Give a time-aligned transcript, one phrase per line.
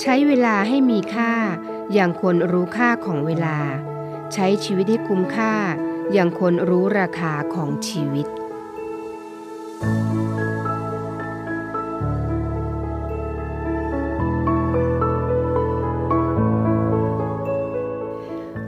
[0.00, 1.32] ใช้เวลาให้มีค่า
[1.92, 3.58] อย่างคนรู้ค่าของเวลา
[4.34, 5.52] ใช้ชีวิตให้คุ้มค่า
[6.12, 8.26] อย่างคนรู้ราคาของชีวิต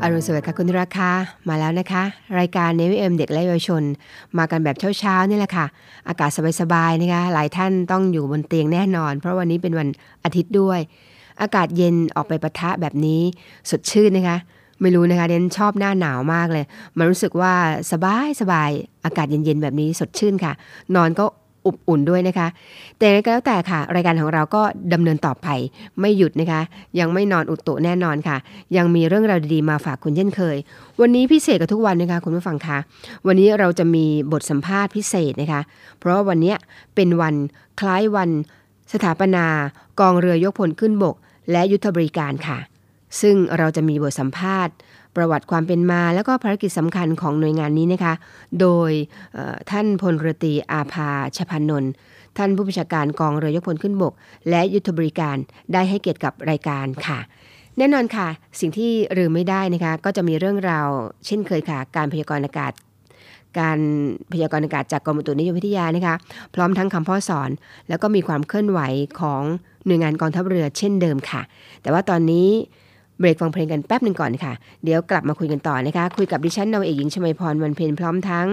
[0.04, 1.10] อรุณสวัสดิ์ค่ะคุณราคา
[1.48, 2.04] มาแล้วนะคะ
[2.38, 3.82] รายการเนวิเอ็มเด็กและเยาวชน
[4.38, 5.66] มากันแบบเช้าๆนี่แหละค่ะ
[6.08, 9.88] อากาศสบายๆนะคะ หลายท่านต้องอยู่บนเตียงแน่นอน เพราะวันนี้เป็นวัน
[10.24, 10.80] อาทิตย์ด้วย
[11.40, 13.20] อากาศเย็นออกไปปะทะแบบนี้
[13.70, 14.38] สดชื่นนะคะ
[14.80, 16.64] ไม่รู้นะคะเดนชอบหน้าหนาวมากเลย
[16.98, 17.52] มันรู้สึกว่า
[17.92, 18.70] สบายสบาย
[19.04, 20.52] อากาศเย็นๆแบบนี้สดชื่นค่ะ
[20.96, 21.26] นอนก็
[21.66, 22.48] อบอุ่นด้วยนะคะ
[22.98, 25.48] แต่ก็แล้วแต่ค่ะ รายการของเราก็ดำเนินต่อไป
[26.00, 26.60] ไม่หยุดนะคะ
[26.98, 28.36] ยังไม่นอนอุตุแน่นอนค่ะ
[28.76, 30.56] ยังมีเรื่องราวดีๆมาฝากคุณเช่นเคย
[31.00, 32.78] วันนี้พิเศษกับทุกวันนะคะคุณผู้ฟังคะ
[33.26, 35.60] วันนี้เราจะมีบทสัมภาษณ์พิเศษนะคะ
[35.98, 36.54] เพราะว่าวันนี้
[36.94, 37.34] เป็นวัน
[37.80, 38.30] คล้ายวัน
[38.92, 39.46] สถาปนา
[40.00, 41.16] กองเรือยกพลขึ้นบก
[41.50, 42.58] และยุทธบริการค่ะ
[43.20, 44.74] ซึ่งเราจะมีบทสัมภาษณ์
[45.16, 48.14] ประวัติความเป็นมาแล้วก็ภารกิจสำคัญของหน่วยงานนี้นะคะ
[48.60, 48.90] โดย
[49.70, 51.92] ท่านพลเรือตีอาภาชพานนท์
[52.38, 54.12] ท่านผู้บัญชาการกองเรือยกพลขึ้นบก
[54.50, 55.36] และยุทธบริการ
[55.72, 57.18] ได้ให้เกียรติกับรายการค่ะ
[57.78, 58.28] แน่นอนค่ะ
[58.60, 60.88] สิ่งที่ลืมไม่ได้นะคะ ก็จะมีเรื่องราว
[61.26, 62.72] เช่นเคยค่ะ การพยากรณ์อากาศ
[63.58, 63.78] การ
[64.32, 66.14] พยากรณ์อากาศจากกรมอุตุนิยมวิทยานะคะ
[66.54, 67.50] พร้อมทั้งคำพ่อสอน
[67.88, 68.80] แล้วก็มีความเคลื่อนไหว
[69.20, 69.42] ของ
[69.86, 71.42] หน่วยงานกองทัพเรือเช่นเดิมค่ะ
[71.82, 72.48] แต่ว่าตอนนี้
[73.18, 74.52] เบรกฟังเพลงกันแป๊บหนึ่งก่อนค่ะ
[74.84, 78.46] เดี๋ยวกลับมาคุยกันต่อนะคะ คุยกับดิฉันนาวเอกหญิงชมาพรวันเพ็ญพร้อมทั้ง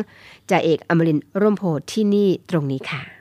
[0.50, 3.19] จ่าเอกอมรินร่มโพธิ์ที่นี่ตรงนี้ค่ะ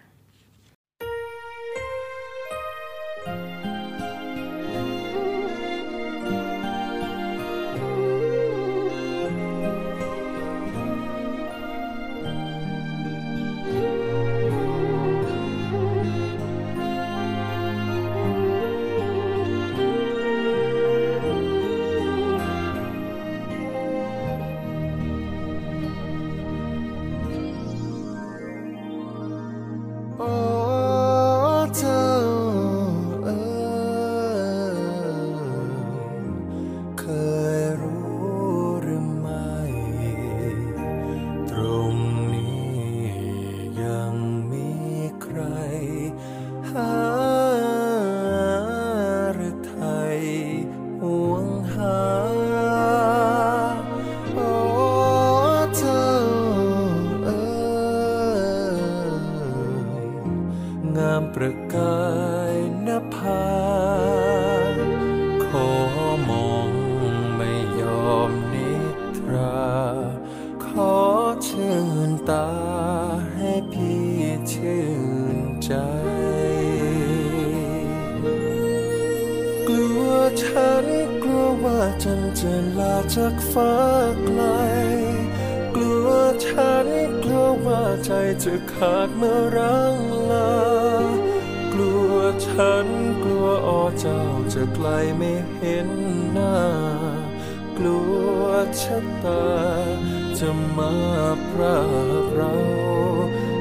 [101.38, 101.78] มาพรา
[102.22, 102.54] กเรา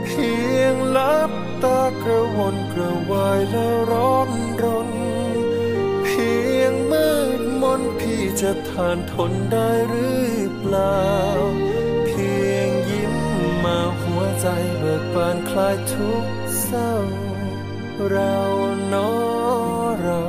[0.06, 1.32] เพียงลับ
[1.64, 4.30] ตากระวนกระวายและร้อน
[4.64, 4.90] รน
[6.04, 10.28] เพียงมืดมนพี่จะทานทนได้หรือ
[10.60, 11.06] เปล่า
[12.06, 13.16] เพียงยิ้ม
[13.64, 14.48] มาหัวใจ
[14.80, 16.26] เบิกบานคลายทุก
[16.64, 16.94] เศร้า
[18.12, 18.38] เรา
[18.88, 19.10] เนอ
[20.02, 20.24] เรา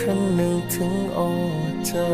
[0.00, 1.30] คันหนึ่งถึงอ้อ
[1.86, 2.12] เจ้า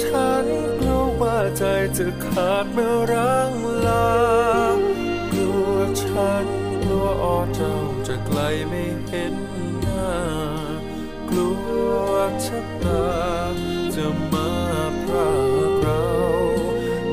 [0.00, 0.46] ฉัน
[0.78, 1.64] กลัวว่าใจ
[1.96, 3.52] จะขาดเมื่อร้าง
[3.86, 4.12] ลา
[5.30, 5.72] กลัว
[6.02, 6.46] ฉัน
[6.82, 9.34] กลัวอ้อเจ้าจะไกลไม่เห็น
[9.80, 10.14] หน้า
[11.28, 11.50] กลั
[12.06, 12.10] ว
[12.44, 13.06] ชะตา
[13.94, 14.50] จะมา
[15.02, 15.32] พรา
[15.68, 16.04] กเรา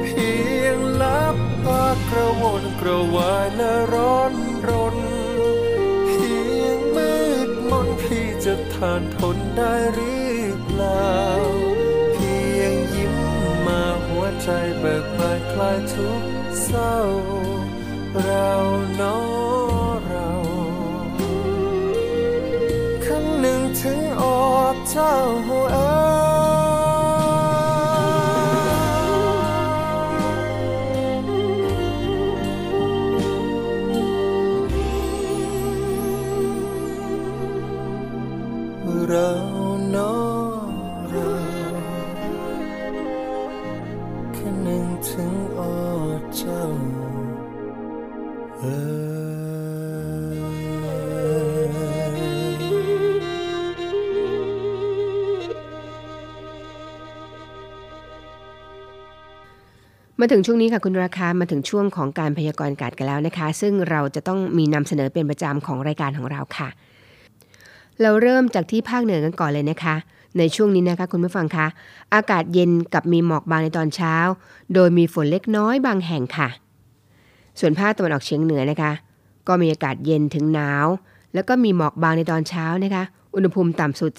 [0.04, 0.32] เพี
[0.62, 4.34] ยงลับตากระวนกระวายและร้อน
[4.70, 4.98] รน
[6.08, 7.14] เพียงมื
[7.48, 10.19] ดมนพี่จะทานทนได้หรือ
[14.52, 16.24] ใจเบิกบานคลายทุก
[16.64, 16.96] เศร้า
[18.24, 18.52] เรา
[18.96, 19.18] เนอ
[20.08, 20.30] เรา
[23.06, 25.14] คำหนึ่งถึงออกเจ้า
[25.72, 25.89] เอ๋
[60.22, 66.70] มาถึงช่วงนี้ค่ะคุณราคามาถึงช่วงของการพยากรณ์อากาศกันแล้วนะคะ ซึ่งเราจะต้องมีนำเสนอเป็นประจำของรายการของเราค่ะ
[68.02, 69.96] เราเริ่มจากที่ภาคเหนือกันก่อนเลยนะคะ
[70.38, 71.68] ในช่วงนี้นะคะคุณผู้ฟังคะ
[72.14, 74.16] อากาศเย็นกับมีหมอกบางในตอนเช้า
[74.74, 76.50] โดยมีฝนเล็กน้อยบางแห่งค่ะ
[77.60, 78.92] ส่วนภาคตะวันออกเฉียงเหนือนะคะ
[79.48, 80.88] ก็มีอากาศเย็นถึงหนาว
[81.34, 83.04] แล้วก็มีหมอกบางในตอนเช้านะคะ
[83.36, 84.12] อุณหภูมิต่ำสุด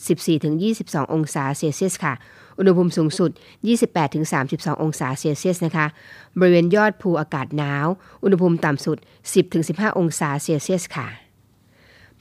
[0.52, 2.14] 14-22 องศาเซลเซียสค่ะ
[2.60, 3.30] อุณหภูมิสูงสุด
[4.06, 5.86] 28-32 องศาเซลเซียสนะคะ
[6.38, 7.86] บริเวณยอดภูอากาศหนาว
[8.22, 8.98] อุณหภูมิต่ำสุด
[9.48, 11.08] 10-15 องศาเซลเซียสค่ะ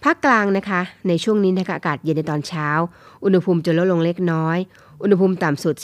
[0.04, 2.70] ภาคกลางนะคะ ในช่วงนี้นะคะอากาศเย็นในตอนเช้า
[3.24, 4.58] อุณหภูมิจะลดลงเล็กน้อย
[5.02, 5.76] อุณหภูมิต่ำสุด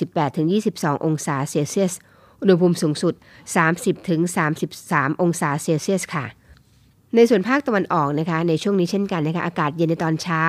[0.48, 1.94] 18-22 องศาเซลเซียส
[2.42, 3.14] อุณหภูมิสูงสุด
[4.38, 6.26] 30-33 องศาเซลเซียสค่ะ
[7.16, 10.44] ในส่วนภาคตะวันออกนะคะ ในช่วงนี้เช่นกันนะคะ อากาศเย็นในตอนเช้า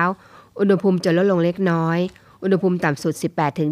[0.59, 1.99] อุณหภูมิจะลดลงเล็กน้อย
[2.43, 3.13] อุณหภูมิต่ำสุด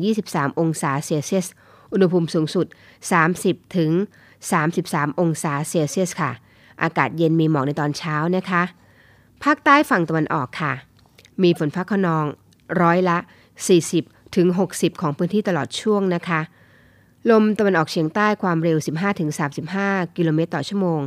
[0.02, 1.48] 18-23 องศาเซลเซียส
[1.94, 2.66] อุณหภูมิสูงสุด
[3.94, 6.32] 30-33 องศาเซลเซียสค่ะ
[6.82, 8.64] อากาศเย็นมีหมอกในตอนเช้านะคะ
[9.44, 10.74] ภาคใต้ฝั่งตะวันออกค่ะ
[11.44, 12.26] มีฝนฟ้าขนอง
[12.82, 13.18] ร้อยละ
[13.76, 16.42] 40ถึง60 ของพื้นที่ตลอดช่วงนะคะ
[17.32, 18.78] ลมตะวันออกเฉียงใต้ความเร็ว
[19.48, 21.00] 15-35 กิโลเมตรต่อชั่วโมง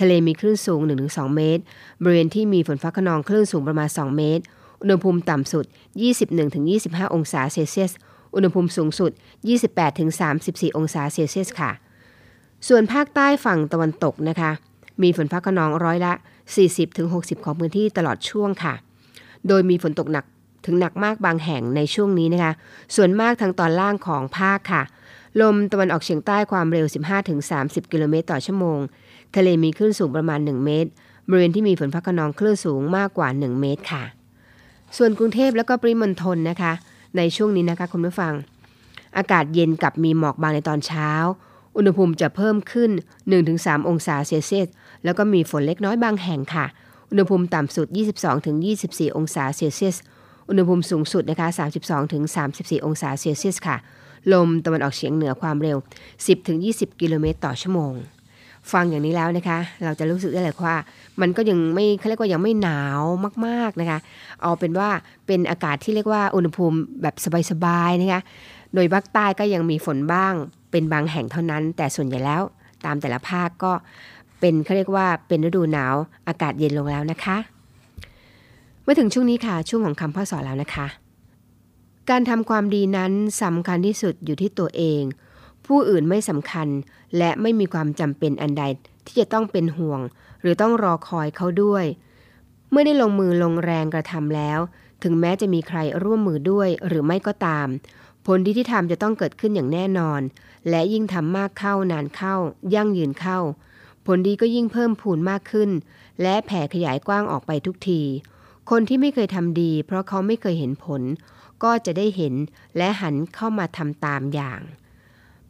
[0.00, 0.80] ทะเลมีคลื่นสูง
[1.10, 1.62] 1-2 เมตร
[2.02, 4.44] บริเวณที่มีฝนฟ้าขนองคลื่นสูงประมาณ 2 เมตร
[4.82, 5.64] อุณหภูมิต่ำสุด
[6.40, 7.92] 21-25 องศาเซลเซียส
[8.34, 9.10] อุณหภูมิสูงสุด
[9.94, 11.70] 28-34 องศาเซลเซียสค่ะ
[12.68, 14.50] ส่วนภาคใต้ฝั่งตะวันตกนะคะ
[15.02, 16.12] มีฝนฟ้าขนองร้อยละ
[16.78, 18.74] 40-60 ของพื้นที่ตลอดช่วงค่ะ
[19.48, 20.24] โดยมีฝนตกหนัก
[20.66, 22.52] ถึงหนักมากบางแห่งในช่วงนี้นะคะ
[22.96, 24.82] ส่วนมากทางตอนล่างของภาคค่ะ
[25.40, 26.86] ลมตะวันออกเฉียงใต้ความเร็ว
[27.38, 28.78] 15-30 กิโลเมตรต่อชั่วโมง
[29.36, 30.90] ทะเลมีคลื่นสูงประมาณ 1 เมตร
[31.28, 34.04] บริเวณที่มีฝนฟ้าคะนองคลื่นสูงมากกว่า 1 เมตรค่ะ
[34.96, 36.72] ส่วนกรุงเทพแล้วก็ปริมณฑลนะคะ
[37.16, 38.32] ในช่วงนี้นะคะคุณผู้ฟัง
[39.16, 41.10] อากาศเย็นกับมีหมอกบางในตอนเช้า
[41.76, 42.90] อุณหภูมิจะเพิ่มขึ้น
[43.40, 44.68] 1-3 องศาเซลเซียส
[45.04, 46.66] แล้วก็มีฝนเล็กน้อยบางแห่งค่ะ
[47.10, 47.86] อุณหภูมิต่ำสุด
[48.52, 49.96] 22-24 องศาเซลเซียส
[50.48, 51.48] อุณหภูมิสูงสุดนะคะ
[52.16, 53.76] 32-34 องศาเซลเซียสค่ะ
[54.32, 55.76] ลมตะวันออกเฉียงเหนือความเร็ว
[56.38, 57.92] 10-20 กิโลเมตรต่อชั่วโมง
[58.72, 60.76] ฟังอย่างนี้แล้วนะคะ เราจะรู้สึกได้เลยว่า
[61.20, 63.02] มันก็ยังไม่เขาเรียกว่ายังไม่หนาว
[63.46, 63.98] มากๆนะคะ
[64.42, 64.88] เอาเป็นว่า
[65.26, 67.14] เป็นอากาศที่เรียกว่าอุณหภูมิแบบ
[67.50, 68.22] สบายๆนะคะ
[68.74, 70.34] โดยภาคใต้ก็ยังมีฝนบ้าง
[70.70, 72.42] เป็นบางแห่งเท่านั้น แต่ส่วนใหญ่แล้ว
[72.84, 73.72] ตามแต่ละภาคก็
[74.40, 75.94] เป็นเขาเรียกว่าเป็นฤดูหนาว
[76.28, 77.36] อากาศเย็นลงแล้วนะคะ
[78.82, 80.86] เมื่อถึงช่วงนี้ค่ะช่วงของคำพ่อสอนแล้วนะคะ
[82.10, 83.12] การทำความดีนั้น
[83.42, 85.02] สำคัญที่สุดอยู่ที่ตัวเอง
[85.74, 86.68] ผู้อื่นไม่สำคัญ
[87.18, 88.64] และไม่มีความจำเป็นอันใด
[89.06, 90.00] ที่จะต้องเป็นห่วง
[90.40, 91.84] หรือต้องรอคอยเขาด้วย
[92.70, 94.58] เมื่อได้ลงมือลงแรงกระทำแล้ว
[95.02, 97.68] ถึงแม้จะมีใครร่วมมือด้วยหรือไม่ก็ตาม
[98.26, 100.20] ผลดีที่ทำจะต้องเกิดขึ้นอย่างแน่นอน
[100.68, 102.34] และยิ่งทำมากเข้านานเข้า
[102.74, 103.38] ยั่งยืนเข้า
[104.06, 105.70] ผลดีก็ยิ่งเพิ่มพูนมากขึ้น
[106.22, 108.02] และแผ่ขยายกว้างออกไปทุกที
[108.70, 111.02] คนที่ไม่เคยทำดี เพราะเขาไม่เคยเห็นผล
[111.62, 112.34] ก็จะได้เห็น
[112.76, 114.62] และหันเข้ามาทำตามอย่าง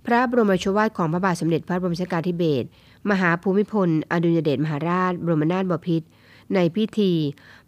[0.07, 2.67] พระบรมโชวาทของพระบาทสมเด็จพระบรมชนกาธิเบศร
[3.11, 6.07] มหาภูมิพล อดุลยเดชมหาราช บรมนาถบพิตร
[6.55, 7.13] ในพิธี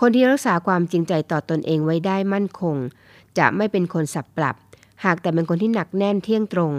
[0.00, 2.76] คนที่รักษาความจริงใจต่อตนเองไว้ได้มั่นคง
[3.38, 4.56] จะไม่เป็นคนสับปรับ
[5.04, 6.72] หากแต่เป็นคนที่หนักแน่นเที่ยงตรง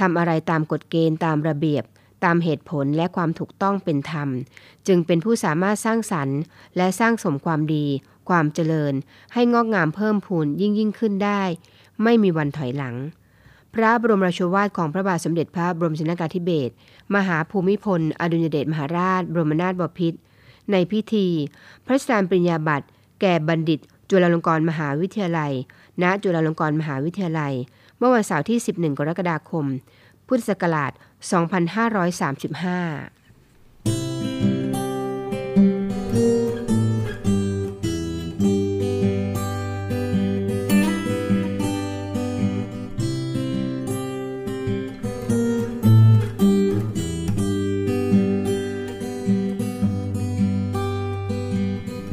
[0.00, 1.84] ทำอะไรตามกฎเกณฑ์ตามระเบียบ
[2.24, 4.28] ตามเหตุผลและความถูกต้องเป็นธรรม
[4.86, 6.38] จึงเป็นผู้สามารถสร้างสรรค์
[6.76, 7.86] และสร้างสมความดี
[8.28, 8.94] ความเจริญ
[9.34, 11.42] ให้งอกงามเพิ่มพูนยิ่งยิ่งขึ้นได้
[12.02, 12.96] ไม่มีวันถอยหลัง
[13.74, 16.72] พระบรมราชวาทของพระบาทสมเด็จพระบรมชนกาธิเบศร
[17.14, 20.18] มหาภูมิพล อดุลยเดชมหาราช บรมนาถบพิตร
[20.70, 21.26] ในพิธี
[21.84, 22.86] พระราชทานปริญญาบัตร
[23.20, 25.52] แก่บัณฑิต จุฬาลงกรณ์มหาวิทยาลัย
[26.02, 27.54] ณ จุฬาลงกรณ์มหาวิทยาลัย
[27.98, 29.66] เมื่อวันเสาร์ที่ 11 กรกฎาคม
[30.26, 31.24] พุทธศักราช 2535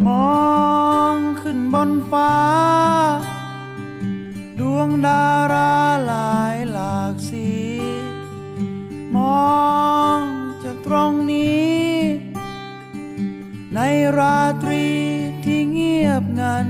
[0.06, 0.38] มอ
[1.14, 2.34] งขึ้นบนฟ้า
[4.60, 5.24] ดวงดา
[5.54, 5.72] รา
[6.10, 6.37] ลา
[9.38, 9.58] อ
[10.18, 10.20] ง
[10.64, 11.78] จากตรงนี้
[13.76, 13.80] ใน
[14.18, 14.86] ราตรี
[15.44, 16.68] ที่เงียบงัน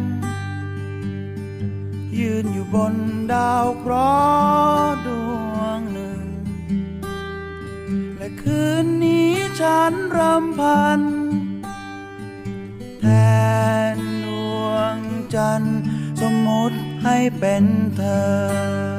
[2.20, 2.96] ยืนอยู่บน
[3.34, 5.08] ดาวเคราะห์ด
[5.54, 6.22] วงหนึ่ง
[8.18, 11.02] และคืนนี้ฉันรำพัน
[13.02, 13.06] แท
[13.96, 14.28] นด
[14.66, 14.98] วง
[15.36, 15.82] จันทร์
[16.22, 17.64] สมมติให้เป็น
[17.98, 18.97] เธอ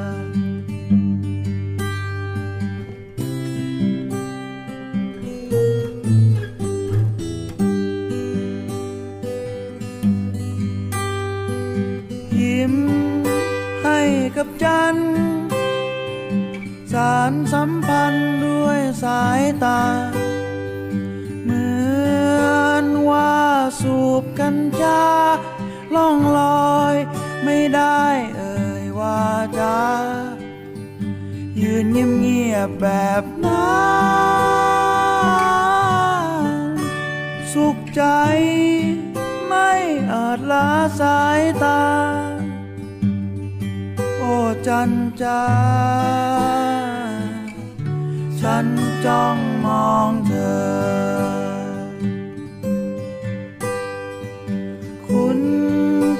[14.69, 14.97] กัน
[16.93, 19.83] สารสัมพันธ์ด้วยสายตา
[21.43, 21.67] เหมื
[22.63, 23.35] อนว่า
[23.81, 25.03] สูบกัญชา
[25.95, 26.39] ล่องล
[26.75, 26.95] อย
[27.43, 28.03] ไม่ได้
[28.37, 29.23] เอ่ยว่า
[29.59, 29.79] จา
[31.61, 32.87] ยืนเงียบๆแบ
[33.21, 33.79] บนั้
[36.27, 36.75] น
[37.53, 38.03] สุขใจ
[39.47, 39.71] ไม่
[40.11, 40.69] อาจละ
[41.01, 41.81] สายตา
[44.67, 45.43] จันจ้า
[48.39, 48.67] ฉัน
[49.05, 50.69] จ้องมองเธอ
[55.07, 55.39] คุณ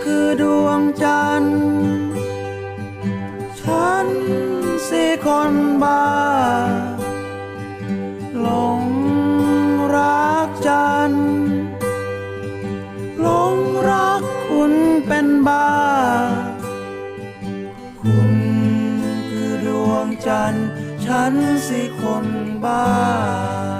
[0.03, 1.61] คือดวงจันทร์
[3.61, 4.07] ฉัน
[4.87, 6.05] สิคนบ้า
[8.39, 8.47] หล
[8.81, 8.83] ง
[9.95, 11.29] รักจันทร์
[13.21, 13.57] หลง
[13.89, 14.73] รักคุณ
[15.07, 15.67] เป็นบ้า
[20.29, 20.69] จันทร์
[21.05, 21.33] ฉัน
[21.67, 22.25] สิคน
[22.63, 23.78] บ้า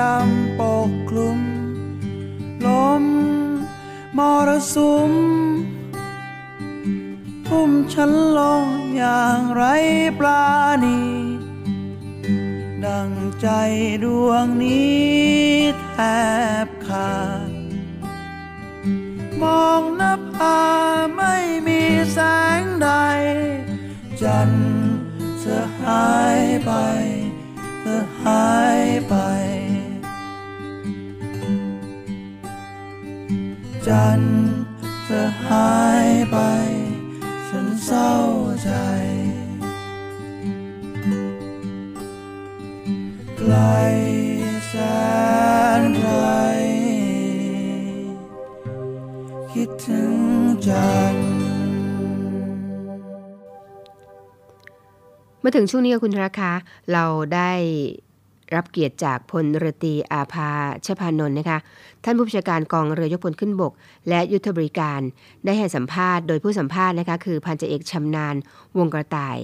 [0.00, 1.40] ดำปกคลุม
[2.66, 2.68] ล
[3.02, 3.04] ม
[4.18, 5.12] มรสุม
[7.48, 8.64] ทุ่มฉันลง
[8.96, 9.64] อย่างไร
[10.18, 10.48] ปรา
[10.84, 11.00] ณี
[12.86, 13.48] ดังใจ
[14.04, 15.08] ดวงนี้
[15.82, 15.94] แท
[16.64, 17.16] บขา
[17.48, 17.50] ด
[19.42, 20.02] มองน
[20.34, 20.60] ภา
[21.16, 21.34] ไม่
[21.66, 21.80] มี
[22.12, 22.18] แส
[22.60, 22.90] งใด
[24.22, 24.72] จันทร์
[25.38, 26.72] เธอหายไป
[27.80, 29.14] เธอหายไป
[33.86, 34.46] จันทร์
[35.04, 36.36] เธอหายไป
[37.48, 38.12] ฉันเศร้า
[38.62, 38.70] ใจ
[43.38, 43.54] ไกล
[44.68, 44.74] แส
[45.80, 46.14] นไกล
[49.52, 50.14] คิดถึง
[50.66, 51.38] จันทร์
[55.48, 56.50] มื่อถึงช่วงนี้คุณราคา
[56.92, 57.04] เรา
[57.34, 57.52] ได้
[58.54, 60.50] รับเกียรติจากพลรตีอาภา
[60.86, 61.58] ชพานนท์นะคะ
[62.04, 63.72] ท่านผู้บัญชาการกองเรือยกพลขึ้นบก
[64.08, 65.00] และยุทธบริการ
[65.44, 68.34] ได้ให้สัมภาษณ์โดยผู้สัมภาษณ์นะคะคือพันจ่าเอกชำนาญ
[68.78, 69.38] วงกระต่าย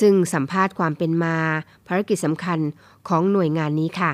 [0.00, 1.36] ซึ่งสัมภาษณ์ความเป็นมา
[1.86, 2.58] ภารกิจสำคัญ
[3.08, 4.10] ของหน่วยงานนี้ค่ะ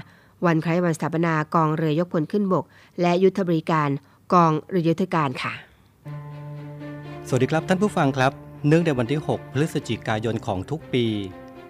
[0.47, 2.65] วันคล้ายวันสถาปนากองเรือยกพลขึ้นบก
[3.01, 3.89] และยุทธบริการ
[4.33, 5.53] กองเรือยุทธการค่ะ
[7.29, 8.33] สวัสดีครับท่านผู้ฟังครับ
[8.69, 11.07] เนื่องในวันที่ 6 พฤศจิกายนของทุกปี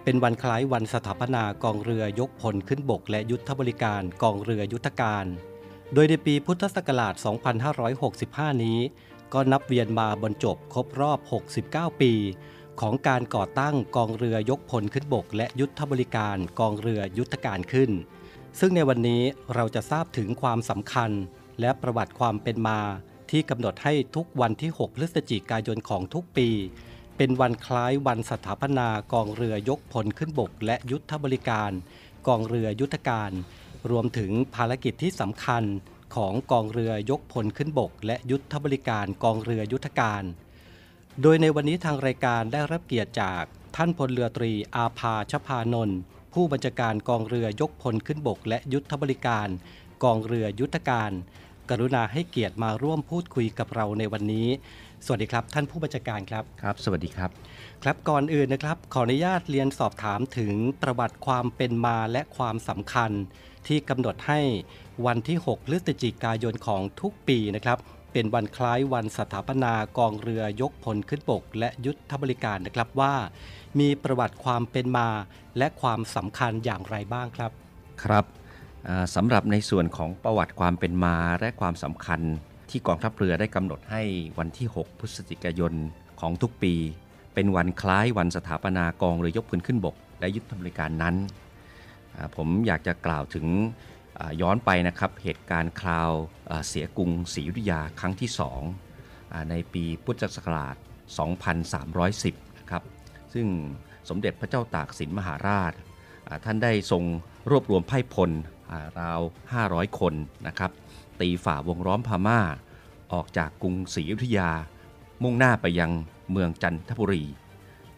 [0.04, 5.26] เป็นวันคล้ายวันสถาปนากองเรือยกพลขึ้นบก และยุทธบริการกองเรือยุทธการ
[5.94, 7.14] โดยในปีพุทธศักราช
[7.88, 8.78] 2565 นี้
[9.32, 11.18] ก็นับเวียนมาบรรจบครบรอบ
[11.60, 12.12] 69 ปี
[12.80, 17.90] ของการก่อตั้งกองเรือยกพลขึ้นบก และยุทธบริการกองเรือยุทธการขึ้น
[18.58, 19.22] ซึ่งในวันนี้
[19.54, 21.10] เราจะทราบถึงความสำคัญ
[21.60, 22.80] และประวัติความเป็นมา
[23.30, 26.48] ที่กำหนดให้ทุกวันที่ 6 พฤศจิกายนของทุกปี
[27.16, 31.70] เป็นวันคล้ายวันสถาปนากองเรือยกพลขึ้นบก และยุทธบริการ
[32.26, 33.30] กองเรือยุทธการ
[33.90, 35.64] รวมถึงภารกิจที่สำคัญ
[36.16, 40.22] ของกองเรือยกพลขึ้นบก และยุทธบริการกองเรือยุทธการ
[41.22, 43.42] โดยในวันนี้ทางรายการได้รับเกียรติจาก
[43.76, 45.98] ท่านพลเรือตรีอาภาชพานนท์
[46.34, 49.48] ผู้บัญชาการกองเรือยกพลขึ้นบก และยุทธบริการ
[50.04, 51.10] กองเรือยุทธการ
[51.70, 54.48] กรุณาให้เกียรติมาร่วมพูดคุยกับเราในวันนี้
[55.04, 57.30] สวัสดีครับ ท่านผู้บัญชาการครับ ครับ สวัสดีครับ
[57.82, 63.12] ครับก่อนอื่นนะครับ ขออนุญาตเรียนสอบถามถึงประวัติความเป็นมาและความสำคัญ
[63.68, 64.40] ที่กำหนดให้
[65.06, 67.78] วันที่ 6 พฤศจิกายนของทุกปีนะครับ
[68.12, 73.14] เป็นวันคล้ายวันสถาปนากองเรือยกพลขึ้นบก และยุทธบริการนะครับว่า
[73.80, 75.08] มีประวัติความเป็นมา
[75.58, 77.50] และความสำคัญอย่างไรบ้างครับ
[78.04, 78.24] ครับ
[79.14, 82.20] สำหรับในส่วนของประวัติความเป็นมาและความสำคัญ
[82.70, 84.02] ที่กองทัพเรือได้กำหนดให้
[84.38, 85.72] วันที่ 6 พฤศจิกายน
[86.20, 86.74] ของทุกปี
[87.34, 91.16] เป็นวันคล้ายวันสถาปนากองเรือยกพลขึ้นบก และยุทธบริการนั้น
[92.36, 93.46] ผมอยากจะกล่าวถึง
[94.40, 96.10] ย้อนไปนะครับเหตุการณ์คราว
[96.66, 98.30] เสียกรุงศรีอยุธยาครั้งที่
[98.80, 100.76] 2อ่าในปีพุทธศักราช
[101.86, 102.82] 2310 นะครับ
[103.34, 103.46] ซึ่ง
[104.08, 105.72] สมเด็จพระเจ้าตากสินมหาราช
[106.44, 107.02] ท่านได้ทรง
[107.50, 108.30] รวบรวมไพ่พล
[109.00, 109.20] ราว
[109.58, 110.14] 500 คน
[110.46, 110.70] นะครับ
[111.20, 112.40] ตีฝ่าวงล้อมพม่า
[113.12, 114.50] ออกจากกรุงศรีอยุธยา
[115.22, 115.90] มุ่งหน้าไปยัง
[116.32, 117.24] เมืองจันทบุรี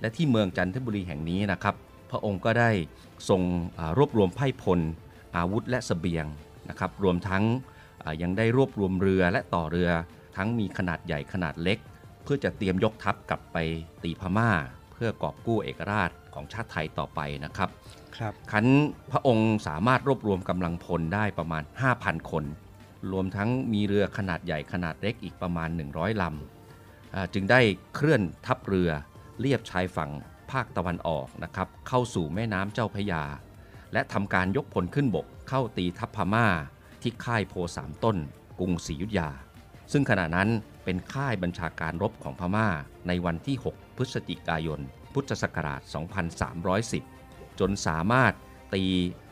[0.00, 1.74] และที่เมืองจันทบุรีแห่งนี้นะครับ
[2.10, 2.70] พระองค์ก็ได้
[3.28, 3.42] ทรง
[3.78, 4.80] อ่ารวบรวมไพร่พล
[5.36, 6.26] อาวุธและเสบียง
[6.68, 7.44] นะครับรวมทั้ง
[8.02, 9.90] อ่ายังได้รวบรวมเรือและต่อเรือ
[10.36, 11.78] ทั้งมีขนาดใหญ่ขนาดเล็ก
[12.22, 13.56] เพื่อจะเตรียมยกทัพกลับไป
[14.02, 14.50] ตีพม่า
[14.92, 17.68] เพื่อกอบกู้เอกราชของชาติไทยต่อไปนะครับ
[18.16, 18.66] ครับคัน
[19.10, 21.62] พระองค์สามารถรวบรวมกำลังพลได้ประมาณ
[21.96, 22.44] 5,000 คน
[23.12, 27.60] รวมทั้งมีเรือขนาดใหญ่ขนาดเล็กอีกประมาณ 100ลำอ่าจึงได้
[27.94, 28.90] เคลื่อนทัพเรือ
[29.40, 30.10] เลียบชายฝั่ง
[30.52, 33.24] ภาคตะวันออกนะครับเข้าสู่แม่น้ำเจ้าพยา
[33.92, 36.46] และทำการยกพลขึ้นบกเข้าตีทัพพม่า
[37.02, 38.16] ที่ค่ายโพสามต้น
[38.58, 39.30] กรุงศรีอยุธยา
[39.92, 40.48] ซึ่งขณะนั้น
[40.84, 42.68] เป็นค่ายบัญชาการรบของพม่า
[43.08, 44.80] ในวันที่ 6 พฤศจิกายน
[45.12, 45.80] พุทธศักราช
[46.90, 48.32] 2310 จนสามารถ
[48.74, 48.84] ตี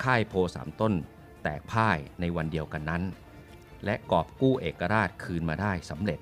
[0.04, 0.94] ค่ายโพสามต้น
[1.42, 3.02] แตกพ่ายในวันเดียวกันนั้น
[3.84, 6.20] และกอบกู้เอกราชคืนมาได้สำเร็จ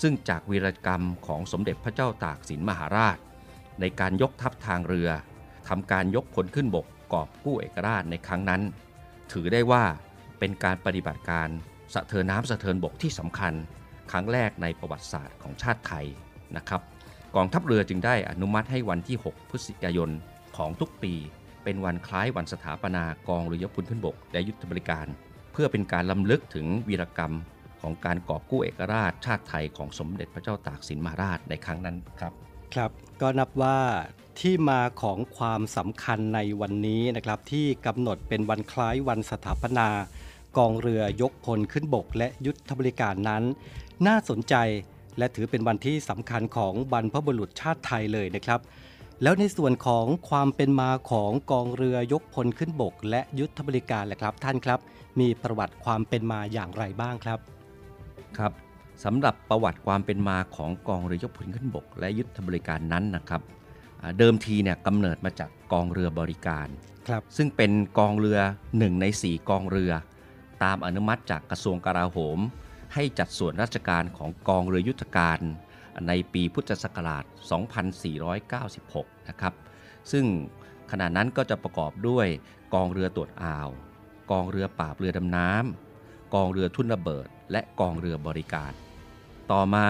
[0.00, 3.18] ซึ่งจากวีรกรรมของสมเด็จพระเจ้าตากสินมหาราช
[3.80, 5.08] ในการยกทัพทางเรือ
[5.68, 8.62] ทำการยกพลขึ้นบกกอบกู้เอกราชในครั้งนั้น
[9.32, 9.84] ถือได้ว่า
[10.38, 11.48] เป็นการปฏิบัติการ
[11.94, 13.52] สะเทินน้ำสะเทินบกที่สำคัญ
[14.10, 16.06] ครั้งแรกในประวัติศาสตร์ของชาติไทย
[16.56, 16.80] นะครับ
[17.36, 20.10] กองทัพเรือจึงได้อนุมัติให้วันที่ 6 พฤศจิกายน
[20.56, 21.14] ของทุกปี
[21.64, 25.06] เป็นวันคล้ายวันสถาปนากองเรือยกพลขึ้นบกและยุทธบริการ
[25.52, 27.34] เพื่อเป็นการลำลึกถึงวีรกรรม
[27.80, 32.32] ของการกอบกู้เอกราชชาติไทยของสมเด็จพระเจ้าตากสินมหาราชในครั้งนั้นครับ
[32.74, 33.78] ครับก็นับว่า
[34.40, 39.88] ที่มาของความสำคัญในวันนี้นะครับ ที่กำหนดเป็นวันคล้ายวันสถาปนา
[40.56, 43.42] กองเรือยกพลขึ้นบก และยุทธบริการนั้น
[44.06, 44.54] น่าสนใจ
[45.18, 48.60] และถือเป็นวันที่สำคัญของบรรพบุรุษชาติไทยเลยนะครับ
[49.22, 54.80] แล้วในส่วนของความเป็นมาของกองเรือยกพลขึ้นบก และยุทธบริการแหละครับ ท่านครับ
[55.20, 57.38] มีประวัติความเป็นมาอย่างไรบ้างครับ
[58.38, 58.52] ครับ
[59.04, 63.42] สำหรับประวัติความเป็นมาของกองเรือยกพลขึ้นบก และยุทธบริการนั้นนะครับ
[64.02, 66.68] อ่าเดิมทีเนี่ยกำเนิดมาจากกองเรือบริการ
[67.08, 69.92] ครับซึ่งเป็นกองเรือ1ใน 4 กองเรือ
[70.64, 72.38] ตามอนุมัติจากกระทรวงกลาโหม
[72.94, 75.38] ให้จัดส่วนราชการของกองเรือยุทธการ
[76.08, 77.24] ในปีพุทธศักราช
[78.66, 79.54] 2496 นะครับ
[80.12, 80.24] ซึ่ง
[80.90, 82.26] ขณะนั้นก็จะประกอบด้วย
[82.74, 83.68] กองเรือตรวจอ่าว
[84.30, 88.72] กองเรือปราบเรือดำน้ำกองเรือทุ่นระเบิด และกองเรือบริการ
[89.52, 89.86] ต่อมา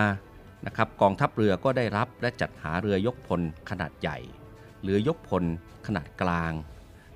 [0.66, 4.18] นะครับกองทัพเรือก็ได้รับและจัดหาเรือยกพลขนาดใหญ่
[4.82, 5.44] เรือยกพล
[5.86, 6.52] ขนาดกลาง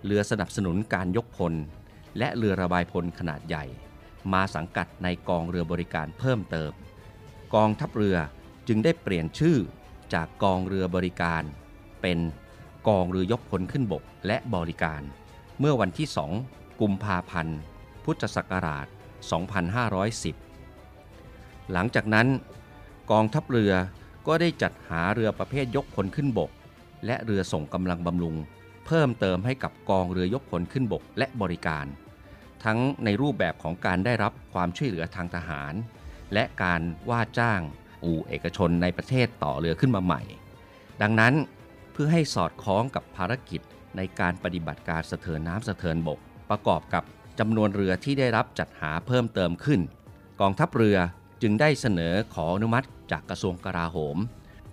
[0.04, 1.52] เรือสนับสนุนการยกพล
[2.18, 3.64] และเรือระบายพลขนาดใหญ่
[4.32, 6.72] มาสังกัดในกองเรือบริการเพิ่มเติม
[7.54, 8.16] กองทัพเรือ
[8.68, 9.56] จึงได้เปลี่ยนชื่อ
[10.14, 11.42] จากกองเรือบริการ
[12.02, 12.18] เป็น
[12.88, 15.02] กองเรือยกพลขึ้นบกและบริการ
[15.58, 16.08] เมื่อวันที่
[16.44, 17.58] 2 กุมภาพันธ์
[18.04, 20.43] พุทธศักราช 2510
[21.72, 22.26] หลังจากนั้น
[23.10, 23.72] กองทัพเรือ
[24.26, 26.50] ก็ได้จัดหาเรือประเภทยกพลขึ้นบก
[27.06, 28.36] และเรือส่งกำลังบำรุง
[28.86, 31.86] เพิ่มเติมให้กับกองเรือยกพลขึ้นบกและบริการ
[32.64, 35.74] ทั้งในรูปแบบของการได้รับความช่วยเหลือทางทหาร
[36.34, 37.60] และการว่าจ้าง
[38.04, 40.22] อู่เอกชนในประเทศต่อเรือขึ้นมาใหม่
[41.02, 41.34] ดังนั้น
[41.92, 43.60] เพื่อให้สอดคล้องกับภารกิจ
[43.96, 46.18] ในการปฏิบัติการสะเทินน้ำสะเทินบก
[46.50, 47.04] ประกอบกับ
[47.38, 49.80] จำนวนเรือที่ได้รับจัดหาเพิ่มเติมขึ้น
[50.40, 50.98] กองทัพเรือ
[51.46, 54.16] จึงได้เสนอขออนุมัติจากกระทรวงกลาโหม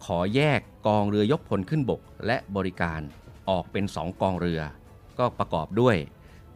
[0.05, 3.01] ขอแยกกองเรือยกพลขึ้นบกและบริการ
[3.49, 4.61] ออกเป็นสองกองเรือ
[5.19, 5.97] ก็ประกอบด้วย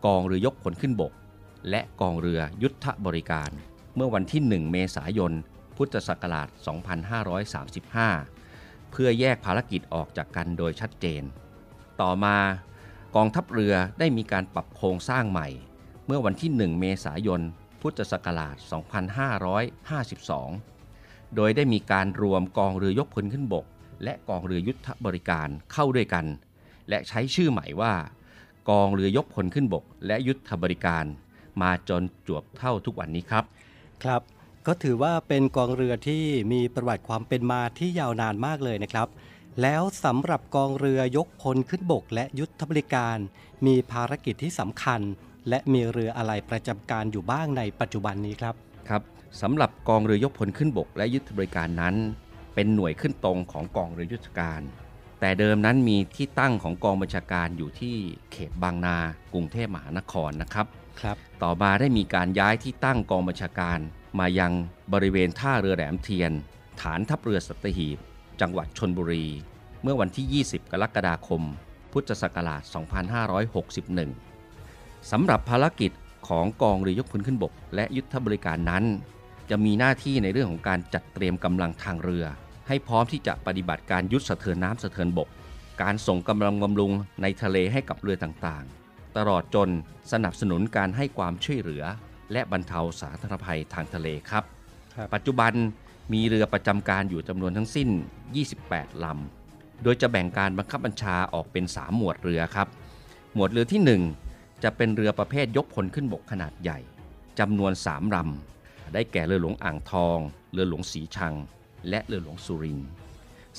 [0.05, 1.13] กองเรือยกพลขึ้นบก
[1.69, 3.49] และกองเรือยุทธบริการ
[3.95, 5.33] เมื่อวันที่ 1 เมษายน
[5.77, 6.47] พุทธศักราช
[7.85, 11.23] 2535 เพื่อแยกภารกิจออกจากกันโดยชัดเจน
[12.01, 12.37] ต่อมา
[13.15, 15.47] กองทัพเรือได้มีการปรับโครงสร้างใหม่
[16.05, 17.41] เมื่อวันที่ 1 เมษายน
[17.87, 18.55] พุทธศักราช
[20.55, 23.65] 2552 โดยได้มีการรวมกองเรือยกพลขึ้นบก
[24.03, 26.25] และกองเรือยุทธบริการเข้าด้วยกัน
[26.89, 27.93] และใช้ชื่อใหม่ว่า
[28.69, 31.05] กองเรือยกพลขึ้นบก และยุทธบริการ
[31.61, 33.43] มาจนจวบเท่าทุกวันนี้ครับ
[34.03, 34.21] ครับ
[34.67, 39.07] ก็ถือว่าเป็นกองเรือที่มีประวัติความเป็นมาที่ยาวนานมากเลยนะครับ
[39.61, 43.17] แล้วสำหรับกองเรือยกพลขึ้นบกและยุทธบริการ
[43.65, 45.01] มีภารกิจที่สำคัญ
[45.49, 48.55] และมีเรืออะไรประจำการอยู่บ้างในปัจจุบันนี้ครับ
[48.89, 49.01] ครับ
[49.41, 51.95] สำหรับกองเรือยกพลขึ้นบกและยุทธบริการนั้น
[52.55, 54.61] เป็นหน่วยขึ้นตรงของกองเรือยุทธการ
[55.19, 57.95] แต่เดิมนั้นมีที่ตั้งของกองบัญชาการอยู่ที่
[58.31, 58.97] เขตบางนา
[59.33, 60.67] กรุงเทพมหานครนะครับ
[61.01, 63.79] ครับต่อมาได้มีการย้ายที่ตั้งกองบัญชาการ
[64.19, 64.53] มายัง
[64.93, 66.31] บริเวณท่าเรือแหลมเทียน
[66.81, 67.97] ฐานทัพเรือสัตหีบ
[68.41, 69.25] จังหวัดชนบุรี
[69.83, 71.41] เมื่อวันที่ 20 กรกฎาคม
[71.91, 72.61] พุทธศักราช
[73.25, 74.24] 2561
[75.11, 75.91] สำหรับภารกิจ
[76.27, 78.83] ของกองเรือยกพลขึ้นบก และยุทธบริการนั้น
[79.49, 82.25] จะมีหน้าที่ในเรื่องของการจัดเตรียมกำลังทางเรือ
[82.67, 85.29] ให้พร้อมที่จะปฏิบัติการยุทธสะเทินน้ำสะเทินบก
[85.81, 86.91] การส่งกำลังบำรุง
[87.21, 89.69] ในทะเลให้กับเรือต่างๆ ตลอดจน
[90.11, 91.83] สนับสนุนการให้ความช่วยเหลือ
[92.31, 94.43] และบรรเทาสาธารณภัยทางทะเลครับ
[94.95, 95.53] ครับปัจจุบัน
[96.13, 97.89] มีเรือประจำการอยู่จำนวนทั้งสิ้น
[98.45, 102.67] 28 ลำ โดยจะแบ่งการบังคับบัญชาออกเป็น 3 หมวดเรือครับ
[103.35, 104.24] หมวดเรือที่ 1
[104.65, 106.79] จะเป็นเรือประเภทยกพลขึ้นบกขนาดใหญ่
[107.39, 110.17] จำนวน3ลำได้แก่เรือหลวงอ่างทอง
[110.53, 111.33] เรือหลวงสีชัง
[111.89, 112.89] และเรือหลวงสุรินทร์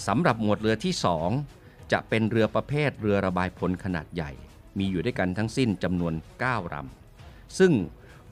[0.07, 0.95] สำหรับหมวดเรือที่
[1.43, 4.31] 2จะเป็นเรือประเภทเรือระบายพลขนาดใหญ่
[4.79, 7.73] มีอยู่ด้วยกันทั้งสิ้นจำนวน 9ลำซึ่ง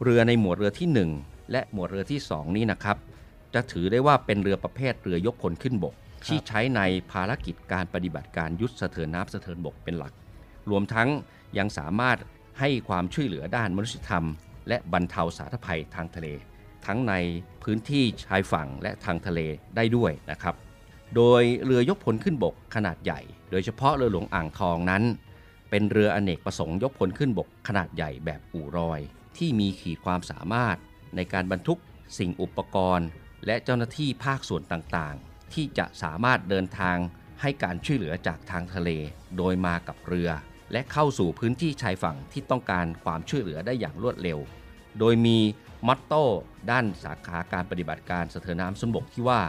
[0.03, 2.97] เรือในหมวดเรือที่ 1 และหมวดเรือที่ 2 นี้นะครับ
[3.55, 5.95] จะถือได้ว่าเป็นเรือประเภทเรือยกพลขึ้นบก
[6.27, 6.81] ที่ใช้ใน
[7.13, 10.13] ภารกิจการปฏิบัติการยุทธสะเทินน้ำสะเทินบกเป็นหลัก
[10.71, 11.09] รวมทั้ง
[11.59, 12.19] ยังสามารถ
[12.59, 14.25] ให้ความช่วยเหลือด้านมนุษยธรรม
[14.69, 16.29] และบรรเทาสาธารณภัยทางทะเล
[16.87, 17.13] ทั้งใน
[17.63, 19.41] พื้นที่ชายฝั่งและทางทะเล
[19.77, 20.55] ได้ด้วยนะครับ
[21.17, 25.03] โดยเรือยกพลขึ้นบกขนาดใหญ่ โดยเฉพาะเรือหลวงอ่างทองนั้น
[25.71, 29.01] เป็นเรืออเนกประสงค์ยกพลขึ้นบกขนาดใหญ่แบบอู่รอย
[29.37, 30.77] ที่มีขีดความสามารถ
[31.17, 31.79] ในการบรรทุก
[32.19, 33.09] สิ่งอุปกรณ์
[33.47, 36.97] และเจ้าหน้าที่ภาคส่วนต่างๆ ที่จะสามารถเดินทาง
[37.41, 38.91] ให้การช่วยเหลือจากทางทะเล
[39.37, 40.31] โดยมากับเรือ
[40.73, 44.39] และเข้าสู่พื้นที่ชายฝั่งที่ต้องการความช่วยเหลือได้อย่างรวดเร็ว
[44.99, 45.39] โดยมี
[45.87, 46.25] มอตโต้
[46.71, 49.41] ด้านสาขาการปฏิบัติการสะเทินน้ำส้นบกที่ว่า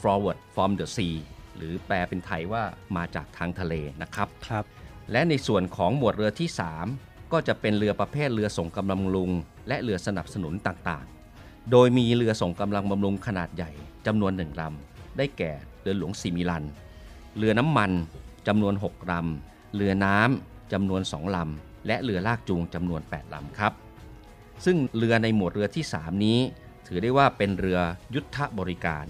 [0.00, 1.16] forward from the sea
[1.56, 2.62] หรือแปลเป็นไทยว่า
[2.96, 4.64] มาจากทางทะเลนะครับครับ
[5.12, 6.48] และในส่วนของหมวดเรือที่
[6.90, 9.30] 3 ก็จะเป็นเรือประเภทเรือส่งกำลังบำรุง
[9.68, 13.70] และเรือสนับสนุนต่างๆ โดยมีเรือส่งกำลังบำรุงขนาดใหญ่
[14.06, 16.64] จำนวนหนึ่งลำได้แก่เรือหลวงสิมิลัน
[17.38, 17.90] เรือน้ำมัน
[18.46, 23.72] จำนวน 6ลำเรือน้ำ จำนวน 2 ลำ และเรือลากจูงจำนวน 8 ลำครับ
[24.64, 26.38] ซึ่งเรือในหมวดเรือที่ 3 นี้
[26.86, 27.80] ถือได้ว่าเป็นเรือ
[28.14, 29.04] ยุทธบริการ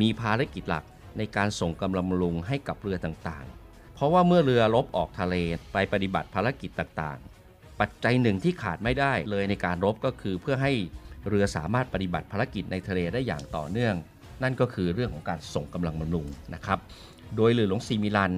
[0.00, 0.84] มีภารกิจหลัก
[1.18, 5.34] ในการส่งกำลังบำรุงให้กับเรือต่างๆ เพราะว่าเมื่อเรือรบออกทะเล
[5.72, 10.72] ไปปฏิบัติภารกิจต่างๆ ปัจจัยหนึ่งที่ขาดไม่ได้เลยในการรบก็คือเพื่อให้
[11.28, 13.94] เรือสามารถปฏิบัติภารกิจในทะเลได้อย่างต่อเนื่อง
[14.42, 16.78] นั่นก็คือเรื่องของการส่งกำลังบำรุงนะครับ
[17.36, 18.32] โดยเรือหลวงซีมิลัน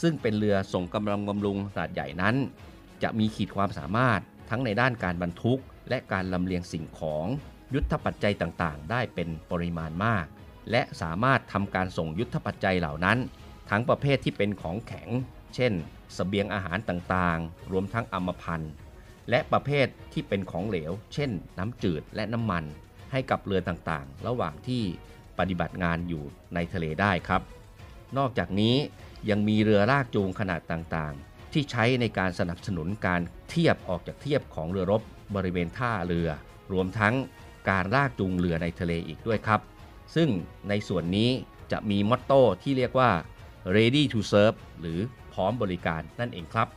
[0.00, 2.36] ซึ่งเป็นเรือส่งกำลังบำรุงขนาดใหญ่นั้น
[3.02, 4.20] จะมีขีดความสามารถ
[4.50, 7.26] ทั้งในด้านการบรรทุก และการลำเลียงสิ่งของ
[7.74, 10.26] ยุทธปัจจัยต่างๆ ได้เป็นปริมาณมาก
[10.70, 13.18] และสามารถทำการส่งยุทธปัจจัยเหล่านั้น
[13.70, 15.08] ทั้งประเภทที่เป็นของแข็ง
[15.54, 15.72] เช่น
[16.16, 18.72] สเสบียงอาหารต่างๆ รวมทั้งอัมพันธ์
[19.30, 22.64] และประเภทที่เป็นของเหลว เช่น น้ำจืดและน้ำมัน
[23.12, 24.82] ให้กับเรือต่างๆ ระหว่างที่
[25.38, 26.22] ปฏิบัติงานอยู่
[26.54, 27.42] ในทะเลได้ครับ
[28.18, 28.76] นอกจากนี้
[29.30, 35.02] ยังมีเรือลากจูงขนาดต่างๆ ที่ใช้ในการสนับสนุนการเทียบออกจากเทียบของเรือรบ
[35.34, 36.28] บริเวณท่าเรือ
[36.72, 37.14] รวมทั้ง
[37.70, 39.60] การลากจูงเรือในทะเลอีกด้วยครับ
[40.14, 40.28] ซึ่ง
[40.68, 41.30] ในส่วนนี้
[41.72, 43.10] จะมีมอตโต้ที่เรียกว่า
[43.76, 44.98] ready to serve หรือ
[45.32, 46.68] พร้อมบริการนั่นเองครับ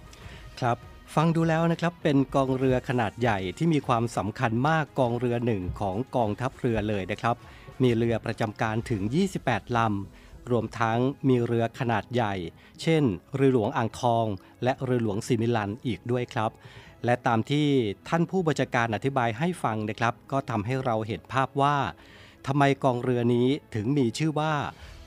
[0.61, 0.77] ครับ
[1.15, 7.35] ฟังดูแล้วนะครับเป็นกองเรือขนาดใหญ่ที่มีความสำคัญมากกองเรือหนึ่งของกองทัพเรือเลยนะครับ
[7.83, 9.01] มีเรือประจำการถึง
[9.39, 12.33] 28 ลำ รวมทั้งมีเรือขนาดใหญ่
[12.81, 13.03] เช่น
[13.35, 14.25] เรือหลวงอ่างทอง
[14.63, 16.51] และเรือหลวงสิมิลันอีกด้วยครับ
[17.05, 17.67] และตามที่
[18.09, 21.77] ท่านผู้บัญชาการอธิบายให้ฟังนะครับ ก็ทำให้เราเห็นภาพว่า
[22.47, 24.53] ทำไมกองเรือนี้ถึงมีชื่อว่า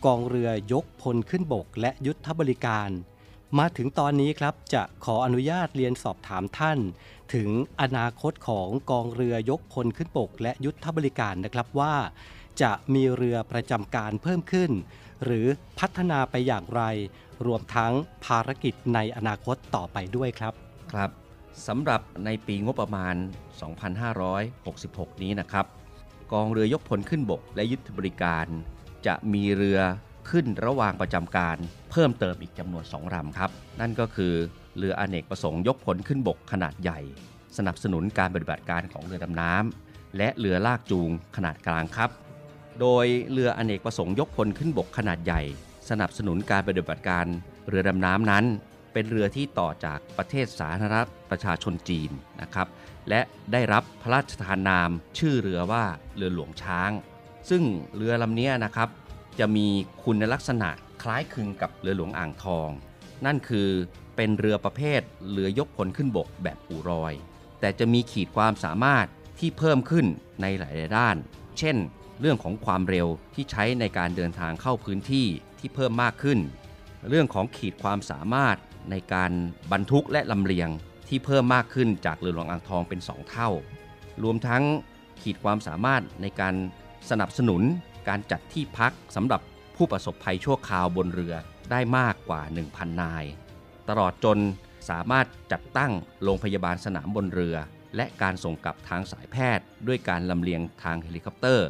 [0.05, 2.91] กองเรือยกพลขึ้นบกและยุทธบริการ
[3.59, 6.79] มาถึงตอนนี้ครับจะขออนุญาตเรียนสอบถามท่าน
[7.35, 7.49] ถึง
[7.81, 11.95] อนาคตของกองเรือยกพลขึ้นบกและยุทธบริการนะครับว่า
[12.63, 14.71] จะมีเรือประจำการเพิ่มขึ้น
[15.25, 15.47] หรือ
[15.79, 16.83] พัฒนาไปอย่างไร
[17.47, 17.93] รวมทั้ง
[18.25, 20.55] ภารกิจในอนาคตต่อไปด้วยครับ
[20.93, 21.11] ครับ
[21.67, 23.15] สำหรับในปีงบประมาณ
[24.39, 25.67] 2566 นี้นะครับ
[26.33, 28.47] กองเรือยกพลขึ้นบกและยุทธบริการ
[29.07, 29.81] จะมีเรือ
[30.31, 31.57] ขึ้นระหว่างประจำการ
[31.91, 34.35] เพิ่มเติมอีกจำนวน2ลำครับ นั่นก็คือ
[34.79, 37.01] เรืออเนกประสงค์ยกพลขึ้นบกขนาดใหญ่
[37.57, 42.11] สนับสนุนการปฏิบัติการของเรือดำน้ำและเรือลากจูงขนาดกลางครับ
[42.81, 45.43] โดยเรืออเนกประสงค์ยกพลขึ้นบกขนาดใหญ่
[45.91, 47.27] สนับสนุนการปฏิบัติการ
[47.69, 48.45] เรือดำน้ำนั้น
[48.93, 52.11] เป็นเรือที่ต่อจากประเทศสาธารณรัฐประชาชนจีน
[52.43, 52.69] นะครับ
[53.09, 53.21] และ
[53.53, 55.85] ได้รับพระราชทานนามชื่อเรือว่า
[56.17, 56.91] เรือหลวงช้าง
[57.51, 57.63] ซึ่ง
[57.97, 58.89] เรือลำนี้นะครับ
[59.39, 59.67] จะมี
[60.05, 60.69] คุณลักษณะ
[61.03, 62.69] คล้ายคลึงกับเรือหลวงอ่างทอง
[63.27, 63.69] นั่นคือ
[64.17, 67.13] เป็นเรือประเภทเรือยกพลขึ้นบกแบบอู่รอย
[67.61, 69.07] แต่จะมีขีดความสามารถ
[69.39, 70.07] ที่เพิ่มขึ้น
[70.41, 71.17] ในหลาย ๆ ด้าน
[71.59, 71.77] เช่น
[72.21, 75.27] เรื่องของความเร็วที่ใช้ในการเดินทางเข้าพื้นที่
[75.59, 76.39] ที่เพิ่มมากขึ้น
[77.09, 78.57] เรื่องของขีดความสามารถ
[78.91, 79.33] ในการ
[79.73, 80.69] บรรทุกและลำเลียง
[81.09, 83.49] ที่เพิ่มมากขึ้นจากเรือหลวงอ่างทองเป็น 2 เท่า
[84.23, 84.63] รวมทั้ง
[85.23, 86.55] ขีดความสามารถในการ
[87.11, 87.63] สนับสนุน
[88.09, 89.41] การจัดที่พักสำหรับ
[89.77, 91.35] ผู้ประสบภัยชั่วคราวบนเรือ
[91.71, 93.25] ได้มากกว่า 1,000 นาย
[93.89, 94.39] ตลอดจน
[94.91, 97.57] สามารถจัดตั้งโรงพยาบาลสนามบนเรือ
[97.97, 101.69] และการส่งกลับทางสายแพทย์ ด้วยการลำเลียงทางเฮลิคอปเตอร์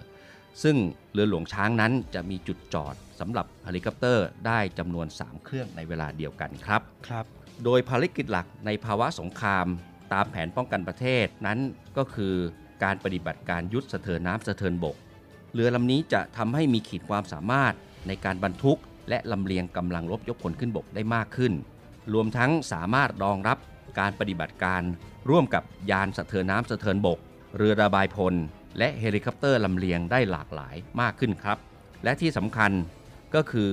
[0.62, 0.76] ซึ่ง
[1.12, 7.24] เรือหลวงช้างนั้นจะมีจุดจอดสำหรับเฮลิคอปเตอร์ได้จำนวน 3 เครื่องในเวลาเดียวกันครับครับ
[7.64, 9.66] โดยภารกิจหลักในภาวะสงคราม
[10.12, 11.58] ตามแผนป้องกันประเทศนั้น
[11.96, 12.34] ก็คือ
[12.84, 14.96] การปฏิบัติการยุทธสะเทินน้ำสะเทินบก
[15.54, 17.74] เรือลำนี้จะทำให้มีขีดความสามารถ
[18.06, 21.52] ในการบรรทุก และลำเลียงกำลังรบยกพลขึ้นบกได้มากขึ้น
[22.12, 23.58] รวมทั้งสามารถรองรับ
[23.98, 24.82] การปฏิบัติการ
[25.30, 27.18] ร่วมกับยานสะเทินน้ำสะเทินบก
[27.56, 28.34] เรือระบายพล
[28.78, 31.58] และเฮลิคอปเตอร์ลำเลียงได้หลากหลายมากขึ้นครับ
[32.04, 32.72] และที่สำคัญ
[33.34, 33.70] ก็คือ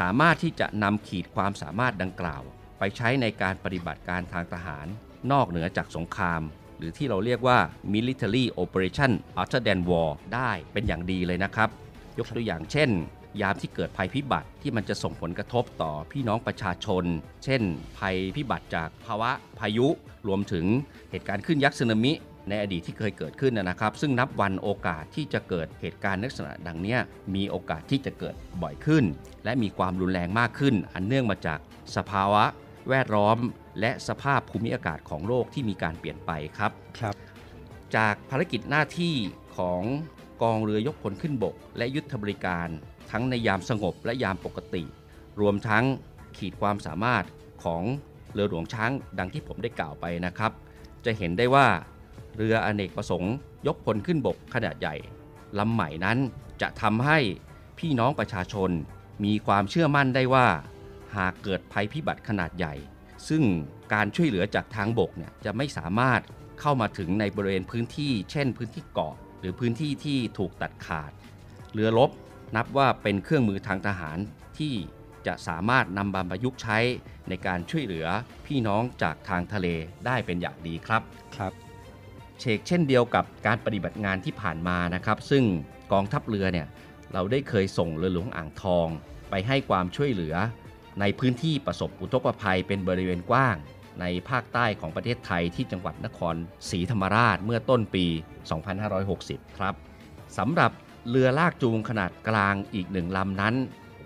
[0.00, 2.42] สามารถที่จะนำขีดความสามารถดังกล่าว
[2.78, 4.86] ไปใช้ในการปฏิบัติการทางทหาร
[5.32, 6.42] นอกเหนือจากสงคราม
[6.78, 7.58] หรือที่เราเรียกว่า
[7.94, 11.68] military operation other than war ได้เป็นอย่างดีเลยนะครับ
[12.18, 12.90] ยกตัวอย่างเช่น
[13.40, 17.04] ยามที่เกิดภัยพิบัติที่มันจะส่งผลกระทบต่อพี่น้องประชาชน
[17.44, 17.62] เช่น
[17.98, 19.88] ภัยพิบัติจากภาวะพายุ
[20.28, 20.64] รวมถึง
[21.10, 22.12] เหตุการณ์ขึ้นยักษ์สึนามิ
[22.50, 27.00] ในอดีตที่เคยเกิดขึ้นนะครับ ซึ่งนับวันโอกาสที่จะเกิดเหตุการณ์ลักษณะดังเนี้ย
[27.34, 29.04] มีโอกาสที่จะเกิดบ่อยขึ้น
[29.44, 31.58] และมีความรุนแรงมากขึ้น อันเนื่องมาจาก
[31.96, 32.44] สภาวะ
[32.88, 33.38] แวดล้อม
[33.80, 37.14] และสภาพภูมิอากาศของโลกที่มีการเปลี่ยนไปครับครับ
[37.96, 39.14] จากภารกิจหน้าที่
[39.56, 39.82] ของ
[40.42, 42.68] กองเรือยกพลขึ้นบก และยุทธบริการ
[43.10, 44.82] ทั้งในยามสงบและยามปกติ
[45.40, 45.84] รวมทั้ง
[46.36, 47.24] ขีดความสามารถ
[47.64, 47.82] ของ
[48.32, 50.52] เรือหลวงช้างดังที่ผมได้กล่าวไปนะครับ
[51.04, 51.66] จะเห็นได้ว่า
[52.36, 53.34] เรืออเนกประสงค์
[53.66, 54.96] ยกพลขึ้นบกขนาดใหญ่
[55.58, 56.18] ลำใหม่นั้น
[56.60, 57.18] จะทำให้
[57.78, 58.70] พี่น้องประชาชน
[59.24, 60.46] มีความเชื่อมั่นได้ว่า
[61.16, 62.74] หากเกิดภัยพิบัติขนาดใหญ่
[63.28, 63.42] ซึ่ง
[63.94, 66.20] การช่วยเหลือจากทางบกเนี่ยจะไม่สามารถ
[66.60, 71.12] เข้ามาถึงในบริเวณพื้นที่เช่นพื้นที่เกาะ หรือพื้นที่ที่ถูกตัดขาด
[71.72, 72.10] เรือรบ
[72.56, 74.18] นับว่าเป็นเครื่องมือทางทหาร
[74.58, 74.74] ที่
[75.26, 76.78] จะสามารถนำมาประยุกต์ใช้
[77.28, 78.06] ในการช่วยเหลือ
[78.46, 79.66] พี่น้องจากทางทะเล
[80.06, 81.02] ได้เป็นอย่างดีครับ
[81.36, 81.52] ครับ
[82.40, 85.44] เชกเช่นเดียวกับการปฏิบัติงานที่ผ่านมานะครับ ซึ่ง
[85.92, 86.66] กองทัพเรือเนี่ย
[87.12, 88.88] เราได้เคยส่งเรือหลวงอ่างทอง
[89.30, 90.34] ไปให้ความช่วยเหลือ
[91.00, 93.56] ในพื้นที่ประสบอุทกภัยเป็นบริเวณกว้าง
[94.00, 96.34] ในภาคใต้ของประเทศไทยที่จังหวัดนคร
[96.70, 98.06] ศรีธรรมราชเมื่อต้นปี
[98.82, 99.74] 2560 ครับ
[100.38, 100.72] สำหรับ
[101.08, 103.54] เรือลากจูงขนาดกลางอีกหนึ่งลำนั้น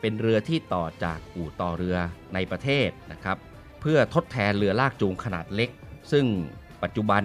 [0.00, 1.96] เป็นเรือที่ต่อจากอู่ต่อเรือ
[2.34, 3.36] ในประเทศนะครับ
[3.80, 5.70] เพื่อทดแทนเรือลากจูงขนาดเล็ก
[6.12, 6.26] ซึ่ง
[6.82, 7.22] ปัจจุบัน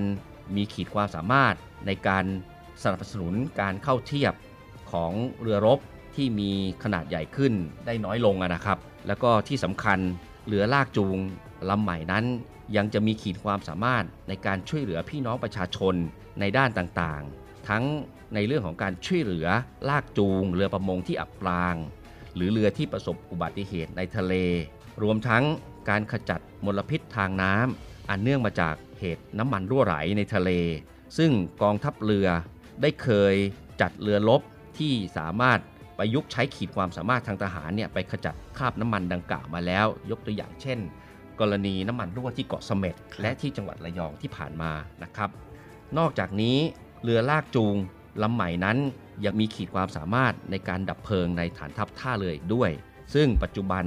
[0.56, 2.26] มีขีดความสามารถในการ
[2.84, 4.34] สนับสนุนการเข้าเทียบ
[4.92, 5.80] ของเรือรบ
[6.16, 6.52] ที่มี
[6.84, 7.54] ขนาดใหญ่ขึ้น
[7.86, 10.00] ได้น้อยลงนะครับ แล้วก็ที่สำคัญ
[10.48, 11.18] เรือลากจูง
[11.70, 12.26] ลำใหม่นั้น
[12.76, 15.96] ยังจะมีขีดความสามารถในการช่วยเหลือพี่น้องประชาชน
[16.40, 17.84] ในด้านต่างๆ ทั้ง
[18.36, 19.48] ในเรื่องของการช่วยเหลือ
[19.90, 21.76] ลากจูง เรือประมงที่อับปราง
[22.36, 24.34] หรือเรือที่ประสบอุบัติเหตุในทะเล
[25.04, 25.44] รวมทั้ง
[25.90, 30.52] การขจัดมลพิษทางน้ำอันเนื่องมาจาก เหตุน้ำมันรั่วไหลในทะเล
[31.18, 31.32] ซึ่ง
[31.62, 32.28] กองทัพเรือ
[32.82, 33.36] ได้เคย
[33.82, 34.42] จัดเรือรบ
[34.78, 35.60] ที่สามารถ
[35.98, 40.80] ประยุกต์ใช้ขีดความสามารถทางทหารเนี่ยไปขจัดคราบน้ำมันดังกล่าวมาแล้ว ยกตัวอย่างเช่น
[41.40, 44.72] กรณีน้ำมันรั่วที่เกาะเสม็ดและที่จังหวัดระยองที่ผ่านมา
[45.04, 45.30] นะครับ
[45.98, 46.58] นอกจากนี้
[47.04, 47.76] เรือลากจูง
[48.24, 48.78] ลำใหม่นั้น
[49.26, 52.72] ยังมีขีดความสามารถในการดับเพลิงในฐานทัพท่าเรืออีกด้วย
[53.14, 53.86] ซึ่งปัจจุบัน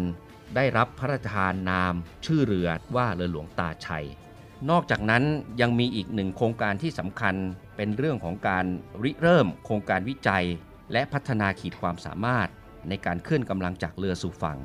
[0.56, 1.94] ได้รับพระราชทานนาม
[2.26, 4.06] ชื่อเรือว่าเรือหลวงตาชัย
[4.70, 5.22] นอกจากนั้น
[5.60, 7.34] ยังมีอีกหนึ่งโครงการที่สำคัญ
[7.76, 8.64] เป็นเรื่องของการ
[9.02, 10.44] ริเริ่มโครงการวิจัย
[10.92, 12.48] และพัฒนาขีดความสามารถ
[12.88, 14.58] ในการเคลื่อนกำลังจากเรือสู่ฝั่ง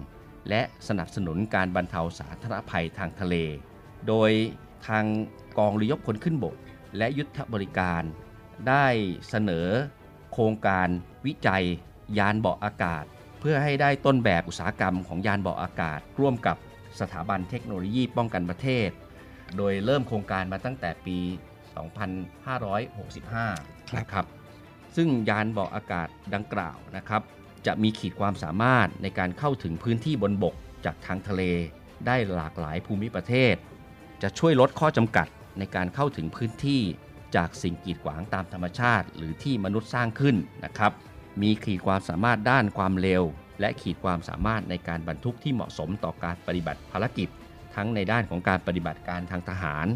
[0.49, 3.35] และสนับสนุนการบรรเทาสาธารณภัยทางทะเล
[4.07, 4.31] โดย
[4.87, 5.05] ทาง
[5.57, 6.55] กองเรือยกพลขึ้นบก
[6.97, 8.03] และยุทธบริการ
[8.67, 8.85] ได้
[9.29, 9.67] เสนอ
[10.33, 10.87] โครงการ
[11.25, 11.63] วิจัย
[12.17, 13.03] ยานเบาะอากาศ
[13.39, 16.57] เพื่อให้ได้ต้นแบบอุตสาหกรรมของยานเบาะอากาศ ร่วมกับ
[16.99, 18.89] สถาบันเทคโนโลยีป้องกันประเทศ
[19.57, 21.17] โดยเริ่มโครงการมาตั้งแต่ปี
[22.57, 24.25] 2565นะครับ
[24.95, 27.21] ซึ่งยานเบาะอากาศดังกล่าวนะครับ
[27.65, 30.55] จะมีขีดความสามารถในการเข้าถึงพื้นที่บนบก
[30.85, 31.43] จากทางทะเล
[32.07, 33.55] ได้หลากหลายภูมิประเทศ
[34.21, 35.27] จะช่วยลดข้อจำกัด
[35.59, 36.81] ในการเข้าถึงพื้นที่
[37.35, 40.91] จากสิ่งกีดขวางตามธรรมชาติ หรือที่มนุษย์สร้างขึ้นนะครับ
[41.41, 43.23] มีขีดความสามารถด้านความเร็ว
[43.59, 47.29] และขีดความสามารถในการบรรทุกที่เหมาะสมต่อการปฏิบัติภารกิจ
[47.77, 49.87] ทั้งในด้านของการปฏิบัติการทางทหาร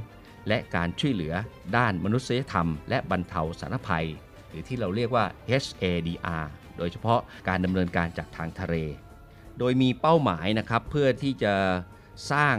[0.47, 1.33] และการช่วยเหลือ
[1.77, 4.07] ด้านมนุษยธรรม และบรรเทาสาธารณภัย
[4.49, 6.45] หรือที่เราเรียกว่า HADR
[6.77, 8.75] โดยเฉพาะการดำเนินการจากทางทะเล
[9.59, 11.53] โดยมีเป้าหมายนะครับเพื่อที่จะ
[12.31, 12.55] สร้าง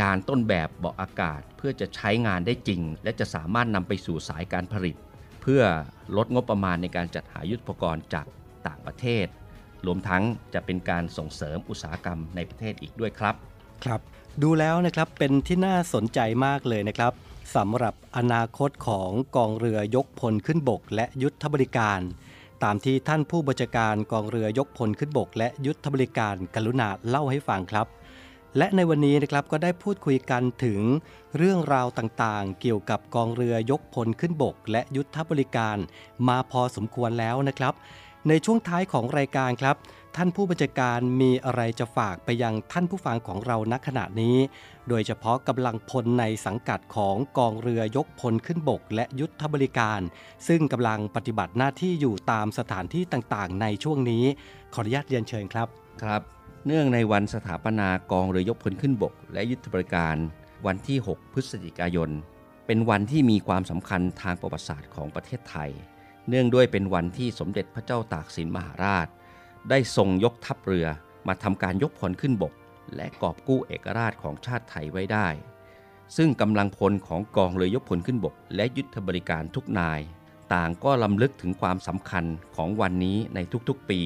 [0.00, 4.96] ยานต้นแบบเบาะอากาศ เพื่อจะใช้งานได้จริง และจะสามารถนำไปสู่สายการผลิต
[5.42, 5.62] เพื่อ
[6.16, 8.26] ลดงบประมาณในการจัดหายุทธปกรณ์จาก
[8.66, 9.26] ต่างประเทศ
[9.86, 10.22] รวมทั้ง
[10.54, 13.34] จะเป็นการส่งเสริมอุตสาหกรรมในประเทศอีกด้วยครับ
[13.84, 14.00] ครับ
[14.42, 17.12] ดูแล้วนะครับเป็นที่น่าสนใจมากเลยนะครับ
[17.56, 22.00] สำหรับอนาคตของกองเรือยกพลขึ้นบก และยุทธบริการ
[22.62, 27.86] ตามที่ท่านผู้บัญชาการกองเรือยกพลขึ้นบก และยุทธบริการกรุณาเล่าให้ฟังครับ
[28.58, 30.80] และในวันนี้นะครับก็ได้พูดคุยกันถึง
[31.36, 35.76] เรื่องราวต่างๆ เกี่ยวกับกองเรือยกพลขึ้นบก และยุทธบริการ
[36.28, 37.74] มาพอสมควรแล้วนะครับ
[38.28, 39.76] ในช่วงท้ายของรายการครับ
[40.16, 44.36] ท่านผู้บัญชาการมีอะไรจะฝากไปยังท่านผู้ฟังของเราณขณะนี้
[44.88, 50.00] โดยเฉพาะกำลังพลในสังกัดของกองเรือยกพลขึ้นบก และยุทธบริการ
[50.48, 54.24] ซึ่งกำลังปฏิบัติหน้าที่อยู่ตามสถานที่ต่างๆ ในช่วงนี้
[54.74, 55.68] ขออนุญาตเรียนเชิญครับ
[56.02, 56.22] ครับ
[56.66, 60.16] เนื่องในวันสถาปนากองเรือยกพลขึ้นบก และยุทธบริการ
[60.66, 62.10] วันที่ 6 พฤศจิกายน
[62.66, 65.70] เป็นวันที่มีความสำคัญทางประวัติศาสตร์ของประเทศไทย
[66.28, 69.06] เนื่องด้วยเป็นวันที่สมเด็จพระเจ้าตากสินมหาราช
[69.68, 70.86] ได้ทรงยกทัพเรือ
[71.26, 72.52] มาทำการยกพลขึ้นบก
[72.96, 75.28] และกอบกู้เอกราชของชาติไทยไว้ได้
[76.16, 80.00] ซึ่งกำลังพลของกองเรือยกพลขึ้นบก และยุทธบริการทุกนาย
[80.54, 82.24] ต่างก็ลำลึกถึงความสำคัญ
[82.56, 83.38] ของวันนี้ใน
[83.68, 84.00] ทุกๆปี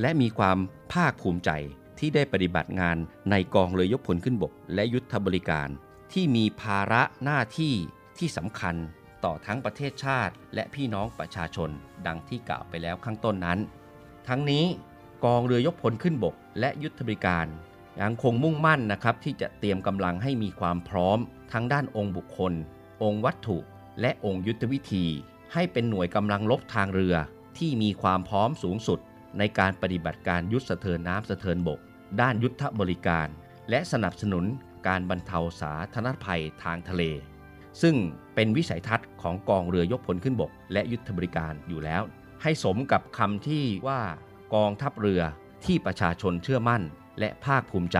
[0.00, 0.58] และมีความ
[0.92, 1.50] ภาคภูมิใจ
[1.98, 2.96] ที่ได้ปฏิบัติงาน
[3.30, 5.68] ในกองเรือยกพลขึ้นบก และยุทธบริการ
[6.12, 7.74] ที่มีภาระหน้าที่
[8.18, 8.76] ที่สำคัญ
[9.24, 11.70] ต่อทั้งประเทศชาติ และพี่น้องประชาชน
[12.06, 13.58] ดังที่กล่าวไปแล้วข้างต้นนั้น
[14.28, 14.64] ทั้งนี้
[15.24, 17.46] กองเรือยกพลขึ้นบกและยุทธบริการ
[18.00, 21.18] ยังคงมุ่งมั่นนะครับที่จะเตรียมกำลังให้มีความพร้อม
[21.52, 22.52] ทั้งด้านองค์บุคคล
[23.02, 23.58] องค์วัตถุ
[24.00, 25.06] และองค์ยุทธวิธี
[25.52, 27.16] ให้เป็นหน่วยกำลังลบทางเรือ
[27.58, 28.98] ที่มีความพร้อมสูงสุด
[29.38, 31.78] ในการปฏิบัติการยุทธสะเทินน้ำสะเทินบก
[32.20, 33.28] ด้านยุทธบริการ
[33.70, 34.44] และสนับสนุน
[34.88, 37.02] การบรรเทาสาธารณภัยทางทะเล
[37.82, 37.96] ซึ่ง
[38.34, 42.02] เป็นวิสัยทัศน์ของกองเรือยกพลขึ้นบก และยุทธบริการอยู่แล้ว
[42.42, 44.00] ให้สมกับคำที่ว่า
[44.54, 45.22] กองทัพเรือ
[45.64, 46.82] ที่ประชาชนเชื่อมั่น
[47.18, 47.98] และภาคภูมิใจ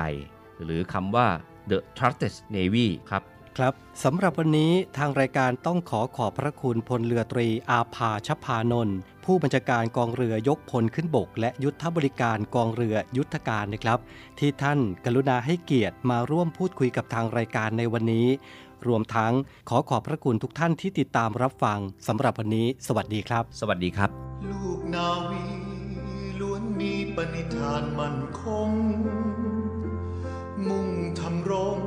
[0.63, 1.29] หรือคำว่า
[1.71, 3.23] the trusted navy ครับ
[3.59, 3.75] ครับ
[4.05, 13.99] สำหรับวันนี้ทางรายการต้องขอขอบพระคุณพลเรือตรีอาภาชพานนท์ผู้บัญชาการกองเรือยกพลขึ้นบก และยุทธบริการกองเรือยุทธการนะครับ
[14.39, 18.27] ที่ท่านกรุณาให้เกียรติมาร่วมพูดคุยกับทางรายการในวันนี้
[18.87, 19.33] รวมทั้ง
[19.69, 24.11] ขอขอบพระคุณทุกท่านที่ติดตามรับฟังสำหรับวันนี้ สวัสดีครับ สวัสดีครับ
[24.51, 25.47] ลูกนาวี
[26.41, 28.71] ล้วนมีปณิธานมั่นคง
[30.69, 30.89] มุ่ง
[31.21, 31.79] ทำรง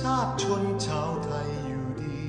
[0.00, 2.26] ชาติชนชาวไทยอยู่ดี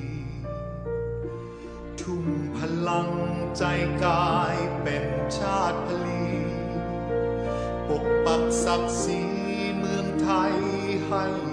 [2.00, 2.24] ทุ่ม
[2.56, 3.10] พลัง
[3.58, 3.64] ใจ
[4.04, 5.06] กายเป็น
[5.38, 6.24] ชาติพลี
[7.88, 9.22] ปกปักศักดิ์ศรี
[9.78, 10.54] เมืองไทย
[11.08, 11.49] ให้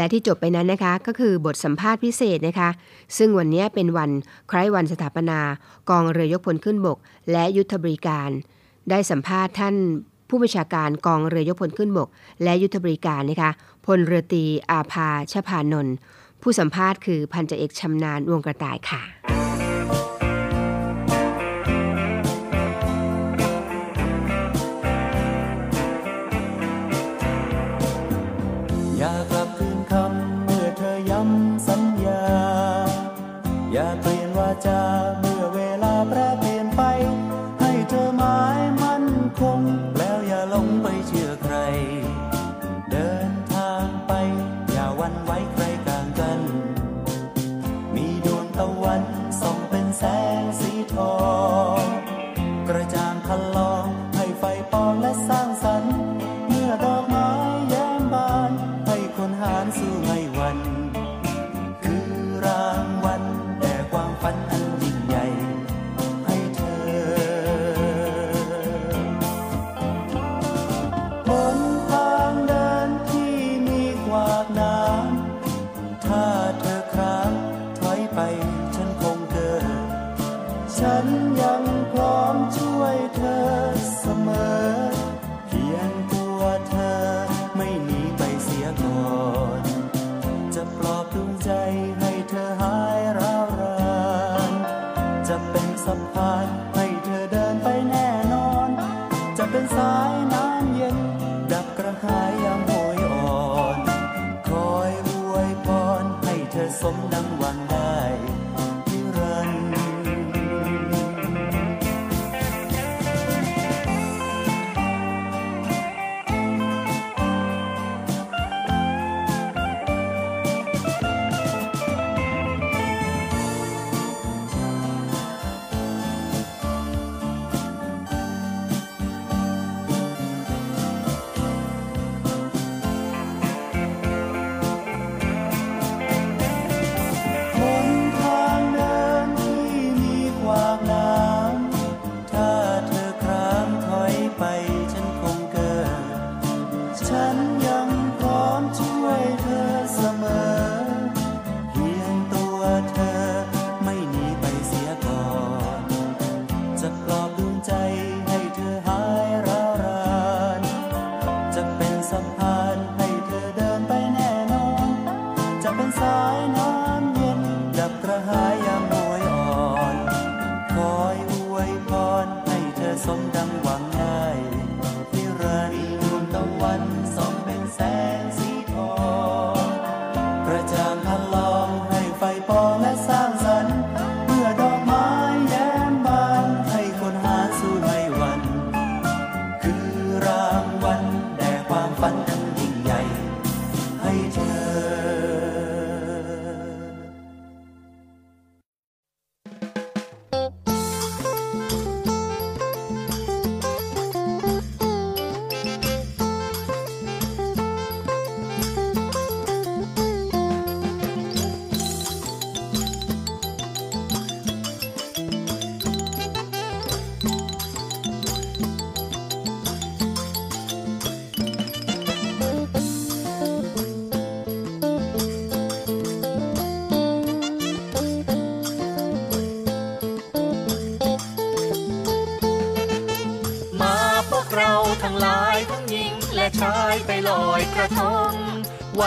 [0.00, 2.70] และที่จบไปนั้นนะคะก็คือบทสัมภาษณ์พิเศษนะคะ
[3.18, 4.10] ซึ่งวันนี้เป็นวัน
[4.50, 5.38] คล้ยวันสถาปนา
[5.90, 6.98] กองเรือยกพลขึ้นบก
[7.32, 8.30] และยุทธบริการ
[8.90, 9.74] ได้สัมภาษณ์ท่าน
[10.28, 12.08] ผู้บัญชาการกองเรือยกพลขึ้นบก
[12.42, 13.50] และยุทธบริการนะคะ
[13.86, 15.94] พลเรือตีอาภาชพานนท์
[16.42, 19.49] ผู้สัมภาษณ์คือพันจเอกชำนาญวงกระต่ายค่ะ
[80.78, 81.06] ฉัน
[81.40, 81.62] ยัง
[81.92, 83.40] พร้อมช่วยเธอ
[83.98, 84.28] เสม
[84.78, 84.79] อ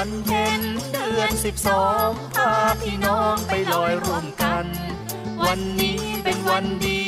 [0.05, 2.51] วันเย็นเดือนสิบสองพา
[2.81, 4.65] พี่น้องไปลอยร่วมกัน
[5.45, 7.03] วันนี้เป็นวันดี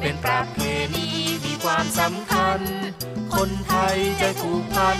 [0.00, 0.58] เป็นประเพ
[0.94, 1.06] ณี
[1.44, 2.60] มีความสำคัญ
[3.34, 4.98] คนไทยใจถูกพัน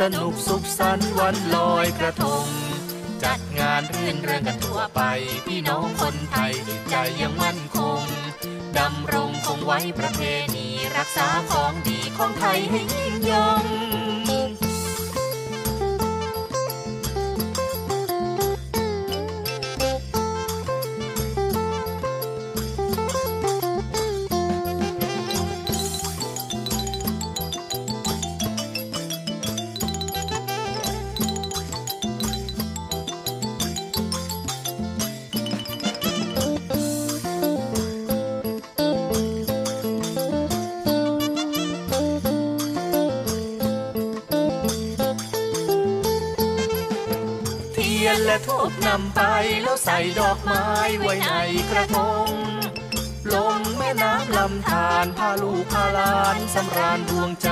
[0.00, 2.46] สนุกสุขสันต์วันลอยกระทง
[3.24, 5.02] จัดงานเรื่นเริงกันทั่วไป
[5.46, 6.54] พี่น้องคนไทย
[6.90, 8.02] ใจยังมั่นคง
[8.78, 10.20] ดำรงคงไว้ประเพ
[10.54, 13.77] ณีรักษาของดีของไทยให้ยิ่งยง
[48.28, 49.22] และทูบนำไป
[49.62, 50.66] แล้วใส่ดอกไม้
[51.00, 51.32] ไว้ใน
[51.70, 52.28] กระทง
[53.34, 57.50] ลงแม่น้ำลำธารพาลูกพาลานสำราญดวงใจ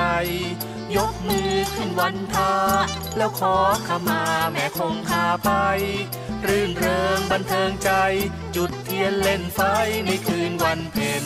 [0.96, 2.52] ยกมือขึ้นวันทา
[3.16, 3.56] แล้วขอ
[3.88, 4.22] ขมา
[4.52, 5.50] แม่คงพาไป
[6.46, 7.90] รื่นเริงบันเทิงใจ
[8.56, 9.60] จุดเทียนเล่นไฟ
[10.06, 11.24] ในคืนวันเพ็ญ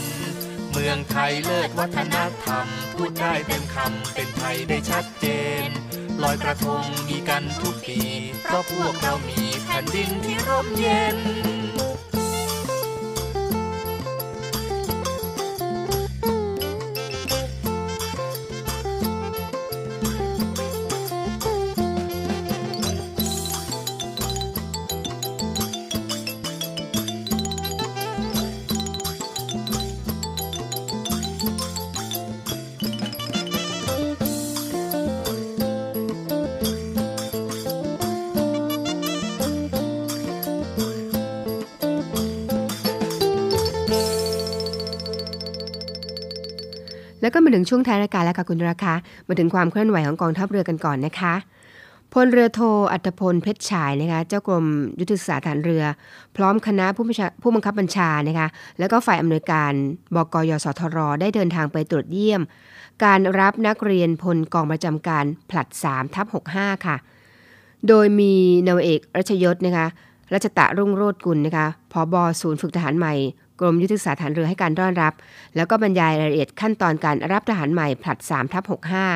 [0.70, 5.26] เมืองไทยเลิศวัฒนธรรม พูดได้เต็มคำเป็นไทยได้ชัดเจ
[5.66, 5.70] น
[6.23, 8.01] ลอยกระทงมีกันทุกปี
[8.43, 11.16] เพราะพวกเรามีแผ่นดินที่ร่มเย็น
[47.45, 48.95] มาถึงช่วงท้ายรายการแล้วค่ะคุณราคา
[49.28, 51.34] มาถึงความเคลื่อนไหวของกองทัพเรือกันก่อนนะคะ
[52.12, 52.61] พลเรือโท
[52.93, 54.64] อัตพลเพชรฉายนะคะเจ้ากรม
[55.01, 55.84] ยุทธศึกษาฐานเรือ
[56.36, 59.72] พร้อมคณะผู้บัญชาผู้บังคับบัญชานะคะแล้วก็ฝ่ายอำนวยการ
[60.16, 62.43] บกยสทรได้เดินทางไปตรวจเยี่ยม
[63.05, 66.26] การรับนักเรียนพลกองประจำการผลัด3ทับ
[66.57, 66.97] 65 ค่ะ
[67.88, 68.34] โดยมี
[68.68, 69.86] นาวเอกรัชยศนะคะ
[70.33, 73.14] รัชตะรุ่งโรจน์กุลนะคะผอบอศูนย์ฝึกทหารใหม่
[73.61, 75.12] กรมยุทธศึกษาฐานเรือให้การต้อนรับ
[75.57, 78.64] แล้วก็บรรยายรายละเอียดขั้นตอนการรับทหารใหม่ผลัด3ทับ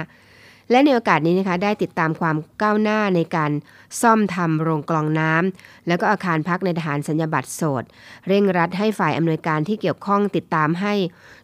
[0.08, 3.52] 65 และในโอกาสนี้นะคะได้ติดตามความก้าวหน้าในการ
[4.00, 7.84] ซ่อมทำโรงกรองน้ำแล้วก็อาคารพักในทหารสัญญบัตรโสด
[8.28, 10.94] เร่งรัดให้ฝ่ายอำนวยการที่เกี่ยวข้องติดตามให้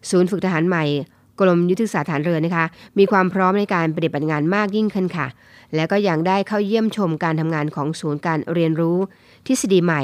[0.09, 0.83] ศูนย์ฝึกทหารใหม่
[1.39, 2.65] กรมยุทธศึกษาฐานเรือนะคะ
[2.97, 5.27] มีความพร้อมในการปฏิบัติงานมากยิ่งขึ้นค่ะ
[5.75, 8.97] และก็ยังได้เข้าเยี่ยมชมการทำงานของศูนย์การเรียนรู้
[9.47, 10.03] ทฤษฎีใหม่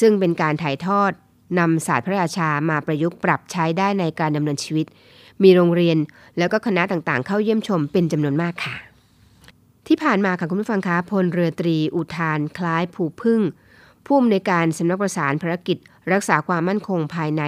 [0.00, 1.12] ซึ่งเป็นการถ่ายทอด
[1.58, 4.86] นำศาสตร์พระราชามาประยุกต์ปรับใช้ได้ในการดำเนินชีวิต
[5.42, 5.98] มีโรงเรียน
[6.38, 8.76] แล้วก็คณะต่างๆ เข้าเยี่ยมชมเป็นจำนวนมากค่ะ
[9.86, 13.40] ที่ผ่านมาค่ะคุณผู้ฟังคะพลเรือตรี อุทานคล้ายผูพึ่ง
[14.06, 15.76] ผู้อำนวยการสำนักประสานภารกิจ
[16.12, 17.42] รักษาความมั่นคงภายใน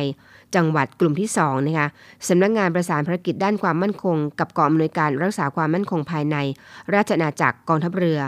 [0.55, 1.89] จังหวัดกลุ่มที่2นะคะ
[2.29, 6.37] สำนักงานประสานภารกิจด้านความมั่นคง กับกองอำนวยการรักษาความมั่นคงภายใน
[6.95, 8.21] ราชอาณาจักรกองทัพเรือ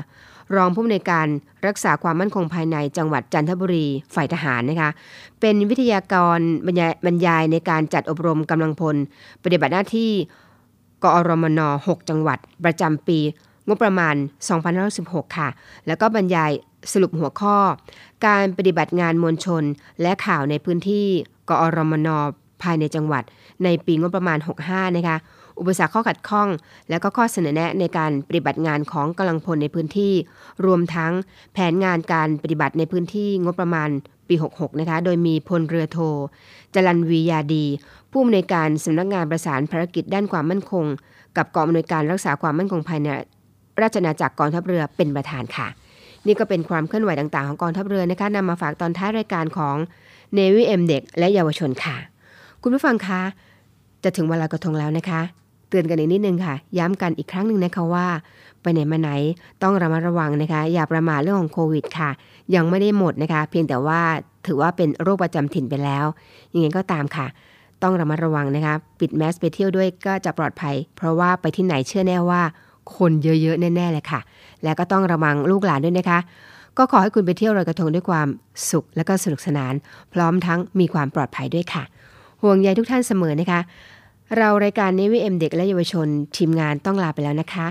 [0.57, 1.27] รองผู้อำนวยการ
[1.67, 4.91] รักษาความมั่นคงภายในจังหวัดจันทบุรีฝ่ายทหารนะคะ
[5.41, 8.97] เป็นวิทยากรบรรยายบรรยายในการจัดอบรมกำลังพล
[9.45, 10.11] ปฏิบัติหน้าที่
[11.05, 13.19] กอรมน 6 จังหวัด ประจำปี
[13.67, 14.15] งบประมาณ
[14.77, 15.49] 2516 ค่ะ
[15.87, 16.51] แล้วก็บรรยาย
[16.93, 17.57] สรุปหัวข้อ
[18.27, 19.63] การปฏิบัติงานมวลชน
[20.03, 21.07] และข่าวในพื้นที่
[21.49, 22.09] กอรมน
[22.63, 23.23] ภายในจังหวัด
[23.65, 25.17] ในปีงบประมาณ 65 นะคะ
[25.61, 26.49] อุปสรรคข้อขัดข้อง
[26.91, 30.13] และก็ข้อเสนอแนะในการปฏิบัติงานของกำลังพลในพื้นที่
[30.67, 31.13] รวมทั้ง
[31.53, 33.89] แผนงานการปฏิบัติในพื้นที่งบประมาณ
[34.29, 35.99] ปี 66 นะคะ โดยมีพลเรือโท
[36.75, 37.65] จรันวียาดี
[38.11, 40.85] ผู้อำนวยการสำนักงานประสานภารกิจด้านความมั่นคง
[41.37, 43.09] กับกองอำนวยการรักษาความมั่นคงภายใน
[43.81, 45.67] ราชอาณาจักรกองทัพเรือเป็นประธานค่ะ
[46.27, 49.77] นี่ก็เป็นความเคลื่อนไหวต่างๆ ของกองทัพเรือนะคะนำมาฝากตอนท้ายรายการของ
[50.37, 51.97] Navy M เด็กและเยาวชนค่ะ
[52.63, 53.21] คุณผู้ฟังคะ
[54.05, 55.21] จะถึงวันลอยกระทงแล้วนะคะ
[55.71, 58.07] เตือนกันอีกนิดนึงค่ะ ย้ำกันอีกครั้งหนึ่งนะคะว่า
[58.63, 59.11] ไปไหนมาไหน
[59.63, 62.11] ต้องระมัดระวังนะคะ อย่าประมาทเรื่องของโควิดค่ะ
[62.55, 64.01] ยังไม่ได้หมดนะคะ เพียงแต่ว่า
[64.47, 66.05] ถือว่าเป็นโรคประจำถิ่นไปแล้ว
[66.55, 67.27] ยังไงก็ตามค่ะ
[67.83, 72.43] ต้องระมัดระวังนะคะ ปิดแมสไปเที่ยวด้วยก็จะปลอดภัย เพราะว่าไปที่ไหนเชื่อแน่ว่า
[72.97, 74.21] คนเยอะๆแน่ๆเลยค่ะ
[74.63, 76.19] และก็ต้องระวังลูกหลานด้วยนะคะ
[76.79, 78.29] ก็ขอให้คุณไปเที่ยวลอยกระทงด้วยความ
[78.71, 79.75] สุขและก็สนุกสนาน
[80.13, 81.83] พร้อมทั้งมีความปลอดภัยด้วยค่ะ
[82.43, 83.61] ห่วงใยทุกท่านเสมอนะคะ
[84.39, 87.67] เรารายการเนวิเอ็มเด็กและเยาวชน ทีมงานต้องลาไปแล้วนะคะ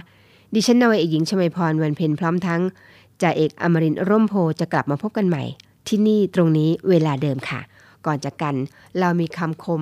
[0.53, 2.62] ดิฉันนาวเอกหญิงชมพรวันเพ็ญพร้อมทั้ง
[3.22, 5.43] จ่าเอกอมรินร่มโพจะกลับมาพบกันใหม่
[5.88, 7.60] ที่นี่ตรงนี้เวลาเดิมค่ะ
[8.05, 8.55] ก่อนจากกัน
[8.99, 9.82] เรามีคำคม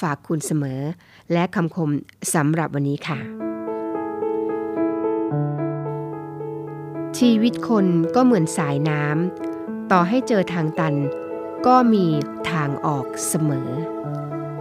[0.00, 0.80] ฝากคุณเสมอ
[1.32, 1.90] และคำคม
[2.34, 3.18] สำหรับวันนี้ค่ะ
[7.18, 10.94] ชีวิตคนก็เหมือนสายน้ำต่อให้เจอทางตัน
[11.66, 12.06] ก็มี
[12.50, 13.70] ทางออกเสมอ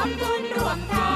[0.00, 1.09] วมบุญรวมทาง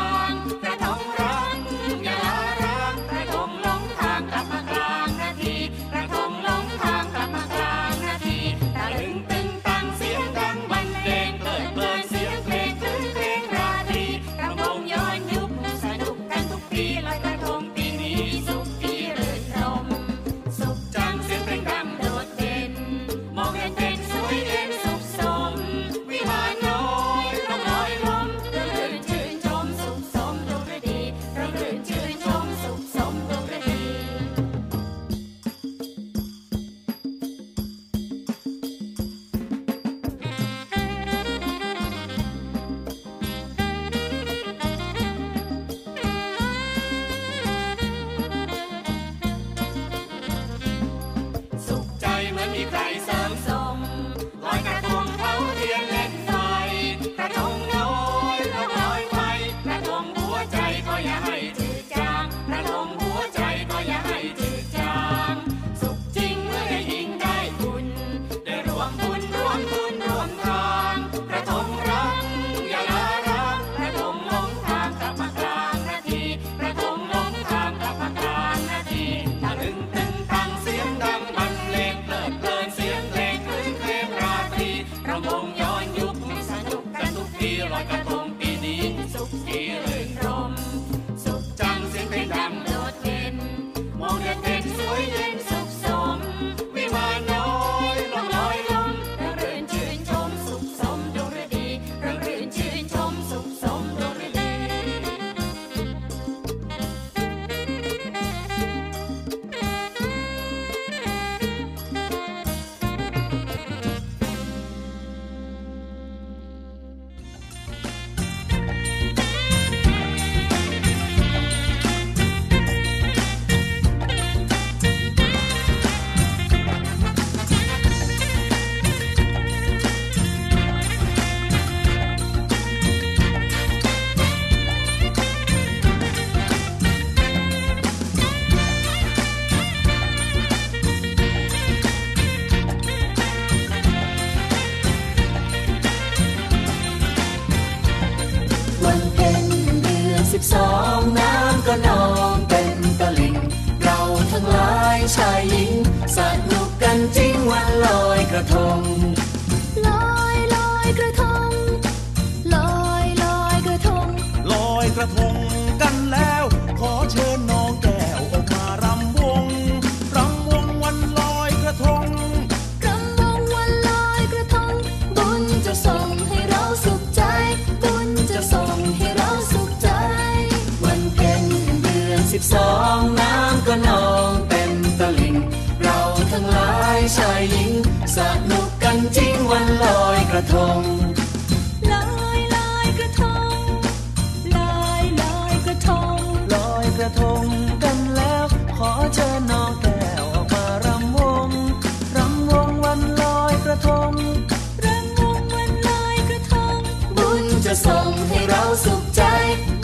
[208.83, 209.23] สุขใจ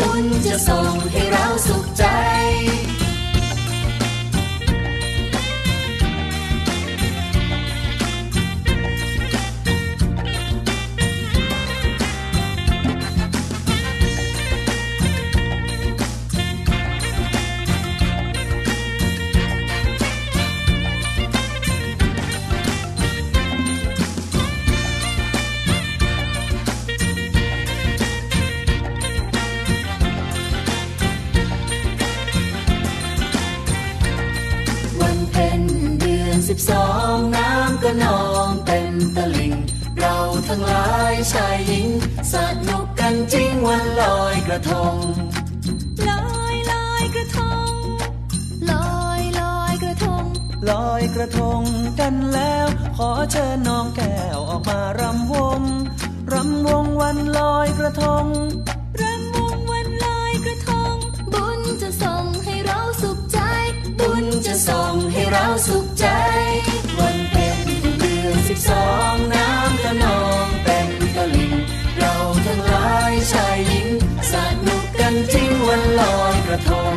[0.00, 2.04] ตุนจะส่งให้เราสุขใจ
[53.32, 55.60] เชิญน้องแก้วออกมารำวง
[56.32, 58.26] รำวงวันลอยกระทง
[59.00, 60.94] รำวงวันลอยกระทง
[61.32, 63.38] บุญจะส่งให้เราสุขใจ
[63.98, 66.06] บุญจะส่งให้เราสุขใจ
[66.98, 67.58] วันเป็น
[67.98, 71.54] เดือนสิบสองน้ำกระนองเป็นกะลิง
[71.98, 72.14] เรา
[72.46, 73.88] ทั้งหลายชายหญิง
[74.32, 74.34] ส
[74.66, 76.96] นุกกันจริงวันลอยกระทง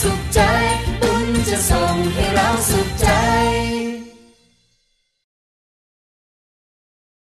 [0.00, 0.40] สุขใจ
[1.00, 2.91] บุญจะส่งให้เราสุข